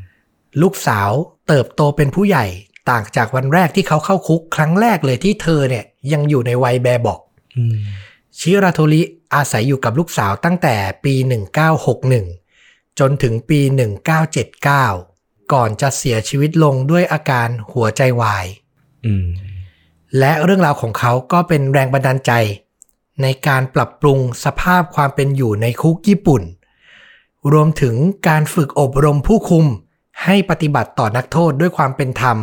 [0.62, 1.10] ลูกสาว
[1.48, 2.46] เติบโตเป็นผู้ใหญ่
[2.90, 7.20] ต่างจากวันแรกที่เขาเข้าคุกครั้งแรกเลยที่เธอเนี่ยยังอยู่ในวัยแบบบอก
[7.56, 7.76] อืม
[8.38, 9.02] ชิราโทริ
[9.34, 11.14] อาศัยอยู่กับลูกสาวตั้งแต่ปี
[11.86, 13.60] 1961 จนถึงปี
[14.76, 18.46] 1979 ก่อนจะเสียชีวิตลงด้วยอาการหัวใจวาย
[19.06, 19.26] อืม
[20.18, 22.32] และเรื่องราวของเขาก็เป็นแรงบันดาลใจ
[23.22, 26.42] ในการปรับปรุงสภาพความเป็นอยู่ในคุกญี่ปุ่น
[27.52, 27.94] รวมถึง
[28.28, 29.66] การฝึกอบรมผู้คุม
[30.24, 32.36] ให้ปฏิบัติต่อนักโทษด้วยความเป็นธรรม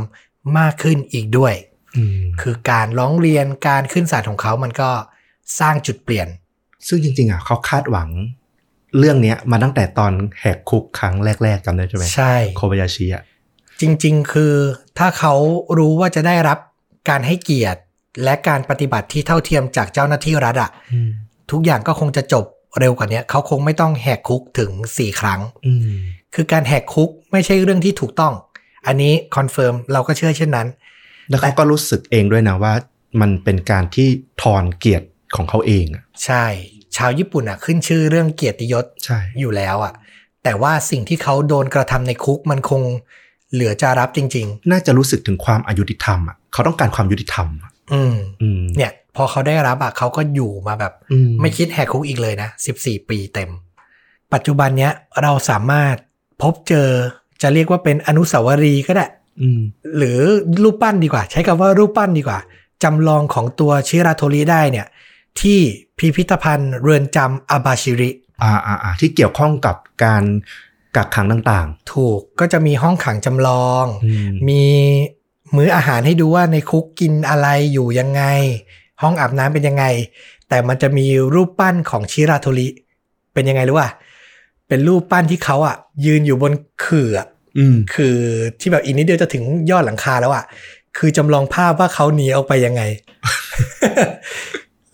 [0.58, 1.54] มากขึ้นอีกด้วย
[1.98, 4.90] อืมคือการร้องเรียนการขึ้นศาลของเขามันก็
[5.60, 6.28] สร้างจุดเปลี่ยน
[6.88, 8.10] ซึ่งจริง ๆอะเขาคาดหวัง
[8.98, 13.24] เรื่องเนี้ยมาตั้งแต่ตอนแหกคุกครั้งแรกๆจำได้ใช่ไหมใช่โคบายาชิอะ
[13.82, 14.54] จริง ๆ คือ
[14.98, 15.34] ถ้าเขา
[15.78, 16.60] รู้ว่าจะได้รับ
[17.10, 17.82] การให้เกียรติ
[18.24, 21.12] และการปฏิบัติที่เท่าเทียมจากเจ้าหน้าที่รัฐอะอืม
[21.52, 22.46] ทุกอย่างก็คงจะจบ
[22.80, 25.98] เร็วกว่านี้เขาคงไม่ต้องแหกคุกถึง4ครั้งอืม
[26.36, 28.34] คือการแหกคุกไม่ใช่เรื่องที่ถูกต้อง
[28.88, 30.68] อันนี้คอนเฟิร์มเราก็เชื่อเช่นนั้น
[31.30, 32.74] แล้วเขาก็รู้สึกเองด้วยนะว่า
[33.22, 34.08] มันเป็นการที่
[34.42, 36.46] ทอนเกียรติของเขาเองอะใช่
[36.98, 39.94] ชาวญี่ปุ่นอะขึ้นชื่อเรื่องเกียรติยศใช่อยู่แล้วอะ
[40.44, 42.82] แต่ว่าสิ่งที่เขาโดนกระทำในคุกมันคง
[43.54, 47.48] เหลือจะรับจริงน่าจะรู้สึกถึงความอายุติธรรมอะเขาต้องการความยุติธรรม
[47.92, 52.50] อะๆอืมอืมเนี่ย พอเขาได้รับอะเขาก็อยู่มาแบบอืมไม่คิดแหกคุกอีกเลยนะ
[52.80, 53.50] 14ปีเต็ม
[54.34, 55.96] ปัจจุบันเนี้ยเราสามารถ
[56.42, 56.90] พบเจอ
[57.42, 59.06] จะเรียกว่าเป็นอนุสาวรีย์ก็ได้
[59.42, 59.62] อืม
[59.98, 60.20] หรือ
[60.64, 62.40] รูปปั้นดีกว่า ใช้คำว่ารูปปั้นดีกว่า
[62.84, 64.88] จำลองของตัวชิราโทริได้เนี่ย
[65.42, 65.60] ที่
[65.98, 68.10] พิพิธภัณฑ์เรือนจำอาบาชิริ
[68.44, 70.24] อ่าอ่าอ่าที่เกี่ยวข้องกับการ
[70.96, 74.34] กักขังต่างถูกก็จะมีห้องขังจำลองๆอืม
[75.50, 78.24] มีมื้ออาหารให้ดูว่าในคุกกินอะไรอยู่ยังไง
[79.02, 79.86] ห้องอาบน้ำเป็นยังไง
[80.50, 82.68] แต่มันจะมีรูปปั้นของชิราโทริ
[83.34, 83.90] เป็นยังไงรู้ป่ะ
[84.68, 87.18] เป็นรูปปั้นที่เขาอะ ยืนอยู่บนเขื่อ
[87.58, 88.18] อืมคือ
[88.60, 90.44] ที่แบบอีกนิดเดียวจะถึงยอดหลังคาแล้วอะ
[90.98, 92.82] คือจำลองภาพว่าเขาหนีออกไปยังไง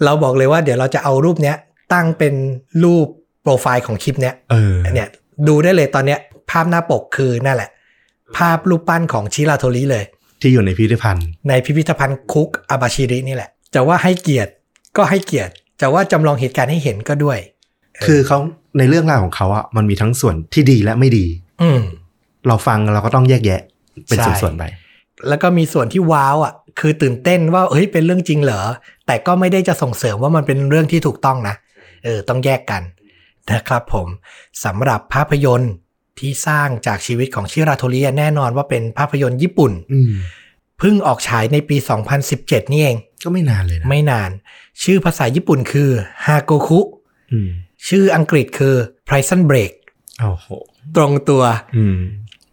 [0.04, 1.58] เราบอกเลยว่าเดี๋ยวเราจะเอารูปเนี้ย
[1.94, 2.34] ตั้งเป็น
[2.84, 3.08] รูป
[3.42, 5.10] โปรไฟล์ของคลิปเนี้ยเออเนี่ย
[5.48, 7.70] ดูได้เลยตอนเนี้ย ภาพหน้าปกคือนั่นแหละ
[8.38, 10.04] ภาพรูปปั้นของชิราโทริเลย
[10.42, 14.52] ที่อยู่ในพิพิธภัณฑ์ ในพิพิธภัณฑ์คุกอาบาชิรินี่แหละ จะว่าให้เกียรติ
[14.98, 17.40] ก็ให้เกียรติ จะว่าจำลองเหตุการณ์ให้เห็นก็ด้วย
[18.06, 18.38] คือเขา
[18.78, 21.26] ในเรื่องราวของเขาอะมันมีทั้งส่วนที่ดีและไม่ดี
[21.62, 21.82] อืม
[22.48, 23.62] เราฟังเราก็ต้องแยกแยะ
[24.08, 24.64] เป็นใช่ส่วนๆไป
[25.28, 28.62] แล้วก็มีส่วนที่ว้าวอะคือตื่นเต้นว่าเฮ้ยเป็นเรื่องจริงเหรอ
[29.06, 31.56] แต่ก็ไม่ได้จะส่งเสริมว่ามันเป็นเรื่องที่ถูกต้องนะ
[32.04, 32.82] เออ ต้องแยกกัน
[33.54, 34.08] นะครับผม
[34.66, 35.72] สำหรับภาพยนตร์
[36.20, 40.12] ที่สร้างจากชีวิตของชิราโทริแน่นอนว่าเป็นภาพยนตร์ญี่ปุ่นอืม
[40.80, 41.78] เพิ่งออกฉายในปี
[42.26, 44.30] 2017 นี่เอง ก็ไม่นานเลยนะ ไม่นาน
[44.84, 45.90] ชื่อภาษาญี่ปุ่นคือ
[46.26, 46.80] ฮาโกคุ
[47.32, 47.50] อืม
[47.88, 48.76] ชื่ออังกฤษคือ
[49.08, 49.72] Prison Break
[50.20, 50.48] โอ้โห
[50.96, 51.44] ตรงตัว
[51.78, 51.98] อืม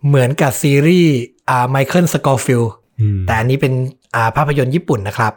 [0.06, 1.14] เหมือนกับซีรีส์
[1.48, 2.62] อ่าไมเคิลสโคฟิลด์
[3.00, 3.72] อืมแต่อันนี้เป็น
[4.14, 5.32] อ่าภาพยนตร์ญี่ปุ่นนะครับ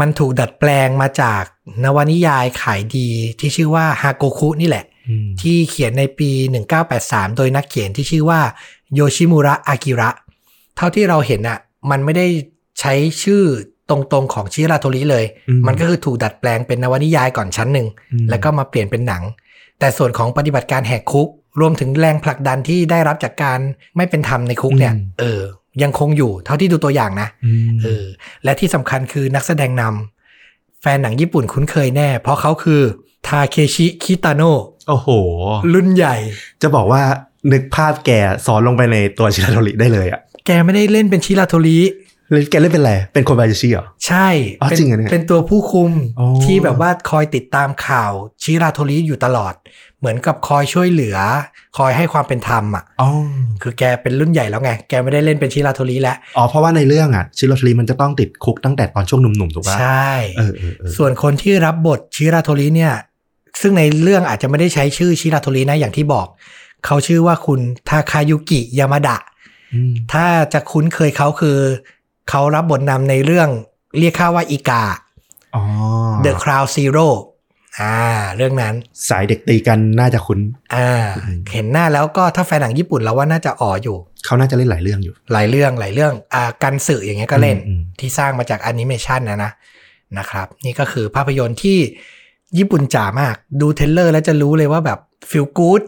[0.00, 1.42] มันถูกดัดแปลงมาจาก
[1.84, 4.93] นวนิยายขายดีที่ชื่อว่าฮาโกคุนี่แหละอืม
[5.40, 6.30] ที่เขียนในปี
[6.84, 8.40] 1983 โดยนักเขียนที่ชื่อว่า
[8.94, 10.10] โยชิมุระอากิระ
[10.76, 11.58] เท่าที่เราเห็นอะ
[11.90, 12.26] มันไม่ได้
[12.80, 13.42] ใช้ชื่อ
[13.90, 19.22] ตรงๆของชิราโทริเลยอืมันก็คือถูกดัดแปลงเป็นนวนิยายก่อนชั้นหนึ่งอืมแล้วก็มาเปลี่ยนเป็นหนัง
[19.78, 21.28] แต่ส่วนของปฏิบัติการแหกคุก
[21.60, 23.60] รวมถึงแรงผลักดันที่ได้รับจากการ
[23.96, 25.42] ไม่เป็นธรรมในคุกเนี่ย เออ
[25.82, 28.04] ยังคงอยู่เท่าที่ดูตัวอย่างนะอืมเออ
[28.44, 32.82] และที่สำคัญคือนักแสดงนำแฟนหนังญี่ปุ่นคุ้นเคยแน่ เพราะเขาคือ
[33.26, 35.08] ทาเคชิ คิตาโนะ โอ้โห
[35.74, 36.16] รุ่นใหญ่
[36.62, 37.02] จะบอกว่า
[37.52, 38.10] นึกภาพแก
[38.46, 41.78] ซ้อนลงไปในตัวชิราโทริได้เลยอะแกไม่ได้เล่นเป็นชิราโทริ
[42.30, 44.28] แล้วแกเล่นเป็นอะไร เป็นคนบาจิชิเหรอ ใช่
[44.60, 49.54] อ๋อเป็นจริงเหรอเนี่ยเป็นตัวผู้คุมอ๋อที่แบบว่าคอยติดตามข่าวชิราโทริอยู่ตลอด
[49.98, 51.16] เหมือนกับคอยช่วยเหลือ
[51.78, 53.10] คอยให้ความเป็นธรรมอะอ๋อ
[53.62, 62.94] คือแกเป็นรุ่นใหญ่แล้วไง แกไม่ได้เล่นเป็นชิราโทริแล้ว อ๋อ เพราะว่าในเรื่องอะ ชิราโทริมันจะต้องติดคุกตั้งแต่ตอนช่วงหนุ่มๆ ถูกปะใช่เออเออเออส่วนคนที่รับบทชิราโทริเนี่ย
[63.60, 66.26] ซึ่งในเรื่องอาจจะไม่ได้ใช้ชื่อชิราโทรินะอย่างที่บอก
[66.86, 69.16] เขาชื่อว่าคุณทาคายุกิยามาดะ
[69.74, 71.58] อืมถ้าจะคุ้นเคยเขาคือ
[72.30, 73.48] เขารับบทนำในเรื่อง
[73.98, 74.84] เรียกค่าว่าอีกา
[75.54, 75.62] อ๋อ
[76.24, 77.08] The Crown Zero
[77.80, 77.96] อ่า
[78.36, 78.74] เรื่องนั้น
[79.08, 80.40] สายเด็กตีกันน่าจะคุ้น
[80.74, 80.88] อ่า
[81.24, 89.52] อืมเห็นหน้าแล้วก็ถ้าแฟนหนังญี่ปุ่นเราว่าน่าจะอ๋ออยู่ เขาน่าจะเล่นหลายเรื่องอยู่ หลายเรื่องหลายเรื่อง อ่า กันสึอย่างเงี้ยก็เล่นอืมที่สร้างมาจากแอนิเมชันนะนะ
[90.18, 91.78] นะครับ นี่ก็คือภาพยนตร์ที่
[92.58, 94.98] ญี่ปุ่นจ๋ามาก ดู trailer แล้วจะรู้เลยว่าแบบ
[95.30, 95.80] feel good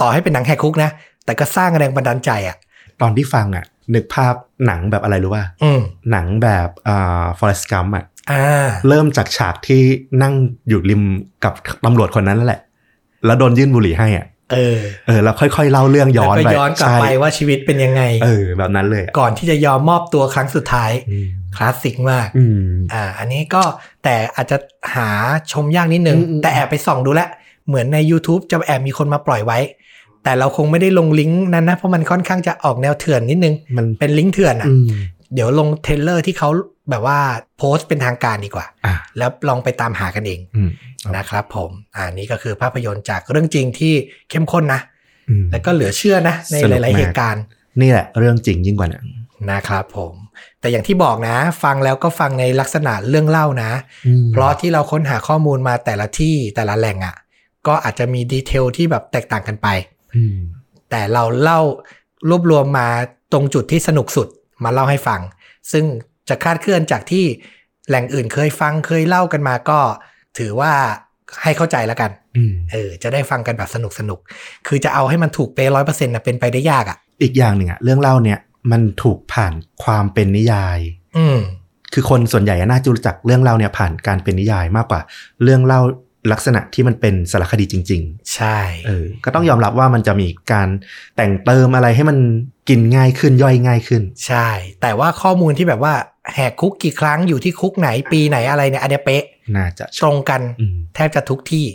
[0.00, 0.90] ต่อให้เป็นหนังแหกคุกนะ
[1.24, 2.56] แต่ก็สร้างแรงบันดาลใจอะ
[3.00, 4.34] ตอนที่ฟังอะนึกภาพ
[4.66, 9.82] หนังแบบอะไรรู้ป่ะอืมหนังแบบอ่า Forrest Gump อะอ่าเริ่มจากฉากที่
[10.22, 10.34] นั่ง
[10.68, 11.02] อยู่ริม
[11.44, 12.60] กับตำรวจคนนั้นนั่นแหละ
[13.24, 22.58] แล้วโดนยื่นบุหรี่ให้อะ เออเออแล้วค่อยๆเล่าเรื่องย้อนแล้วไปก็ย้อนกลับใช่ไปว่าชีวิตเป็นยังไง เออ แบบนั้นเลยอะก่อนที่จะยอมมอบตัวครั้งสุดท้ายอืมคลาสสิกมากอืม
[22.92, 23.62] อ่า อันนี้ก็
[24.04, 24.56] แต่อาจจะ
[24.94, 25.08] หา
[25.52, 27.28] ชมยากนิดนึงอืมอืมแต่แอบไปส่องดูแล้ว
[27.68, 29.58] เหมือนใน YouTube จะแอบมีคนมาปล่อยไว้
[30.24, 34.86] แต่เราคงไม่ได้ลงลิงก์นั้นนะ เพราะมันค่อนข้างจะออกแนวเถื่อนนิดนึง มันเป็นลิงก์เถื่อนอะอืม
[35.34, 36.48] เดี๋ยวลง trailer ที่เขา
[36.90, 37.18] แบบว่า
[37.58, 40.70] โพสต์เป็นทางการดีกว่าอะแล้วลองไปตามหากันเองอืม
[41.16, 43.94] นะครับผมอ่านี่ก็คือภาพยนตร์จากเรื่องจริงที่
[44.30, 44.80] เข้มข้นนะ
[45.28, 47.44] อืมแล้วก็เหลือเชื่อนะ ในสนุหกลายๆมากเหตุการณ์
[47.80, 49.06] นี่แหละเรื่องจริงยิ่งกว่าหนัง
[49.52, 50.14] นะครับผม
[50.60, 53.70] แต่อย่างที่บอกนะ ฟังแล้วก็ฟังในลักษณะเรื่องเล่านะ
[54.06, 57.16] อืมเพราะที่เราค้นหาข้อมูลมาแต่ละที่แต่ละแหล่งอะ่ะ
[57.66, 59.68] ก็อาจจะมีดีเทลที่แบบแตกต่างกันไป
[60.16, 60.36] อืม
[60.90, 61.60] แต่เราเล่า
[62.28, 62.88] รวบรวมมา
[63.32, 64.28] ตรงจุดที่สนุกสุด
[64.64, 65.20] มาเล่าให้ฟัง
[65.72, 65.84] ซึ่ง
[66.32, 67.24] จะคลาดเคลื่อนจากที่
[67.88, 69.78] แหล่งอื่นเคยฟังเคยเล่ากันมาก็
[70.38, 70.72] ถือว่า
[71.42, 78.38] ให้เข้าใจแล้วกันอืมเออ จะได้ฟังกันแบบสนุกสนุกๆคือจะเอาให้มันถูกเป๊ะร้อยเปอร์เซ็นต์นะเป็นไปได้ยากอะ่ะ อีกอย่างหนึ่งอะเรื่องเล่าเนี่ย
[78.70, 79.52] มันถูกผ่าน
[79.84, 80.78] ความเป็นนิยาย
[81.16, 81.38] อืม
[81.92, 85.00] คือคนส่วนใหญ่น่าจะรู้จักเรื่องเล่าเนี่ยผ่านการเป็นนิยายมากกว่า
[85.42, 85.80] เรื่องเล่า
[86.32, 88.02] ลักษณะที่มันเป็นสารคดีจริง
[88.34, 90.68] ใช่ๆเออ ก็ต้องยอมรับว่ามันจะมีการ
[91.16, 92.18] แต่งเติมอะไรให้มัน
[92.68, 94.48] กินง่ายขึ้นย่อยง่ายขึ้น ใช่
[94.82, 95.94] แต่ว่าข้อมูลที่แบบว่า
[96.34, 99.24] แหกคุกกี่ครั้งอยู่ที่คุกไหนปีไหนอะไรเนี่ยอันเนี้ยเป๊ะ
[99.56, 101.66] น่าจะตรงกันอืมแทบจะทุกที่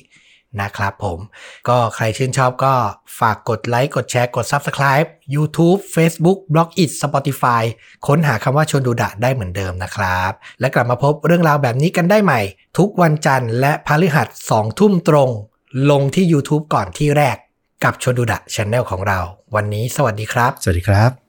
[0.62, 1.20] นะครับผม
[1.68, 2.74] ก็ใครชื่นชอบก็
[3.20, 7.64] ฝากกดไลค์กดแชร์กด Subscribe YouTube Facebook b l o g i t Spotify
[8.08, 12.42] ค้นหาคำว่าชวนดูดะได้เหมือนเดิมนะครับ และกลับมาพบเรื่องราวแบบนี้กันได้ใหม่
[12.78, 15.30] ทุกวันจันทร์และพฤหัสสองทุ่มตรง
[15.92, 17.38] ลงที่ YouTube ก่อนที่แรก
[17.84, 19.20] กับชวนดูดะช n แนลของเรา
[19.56, 21.27] วันนี้สวัสดีครับ สวัสดีครับ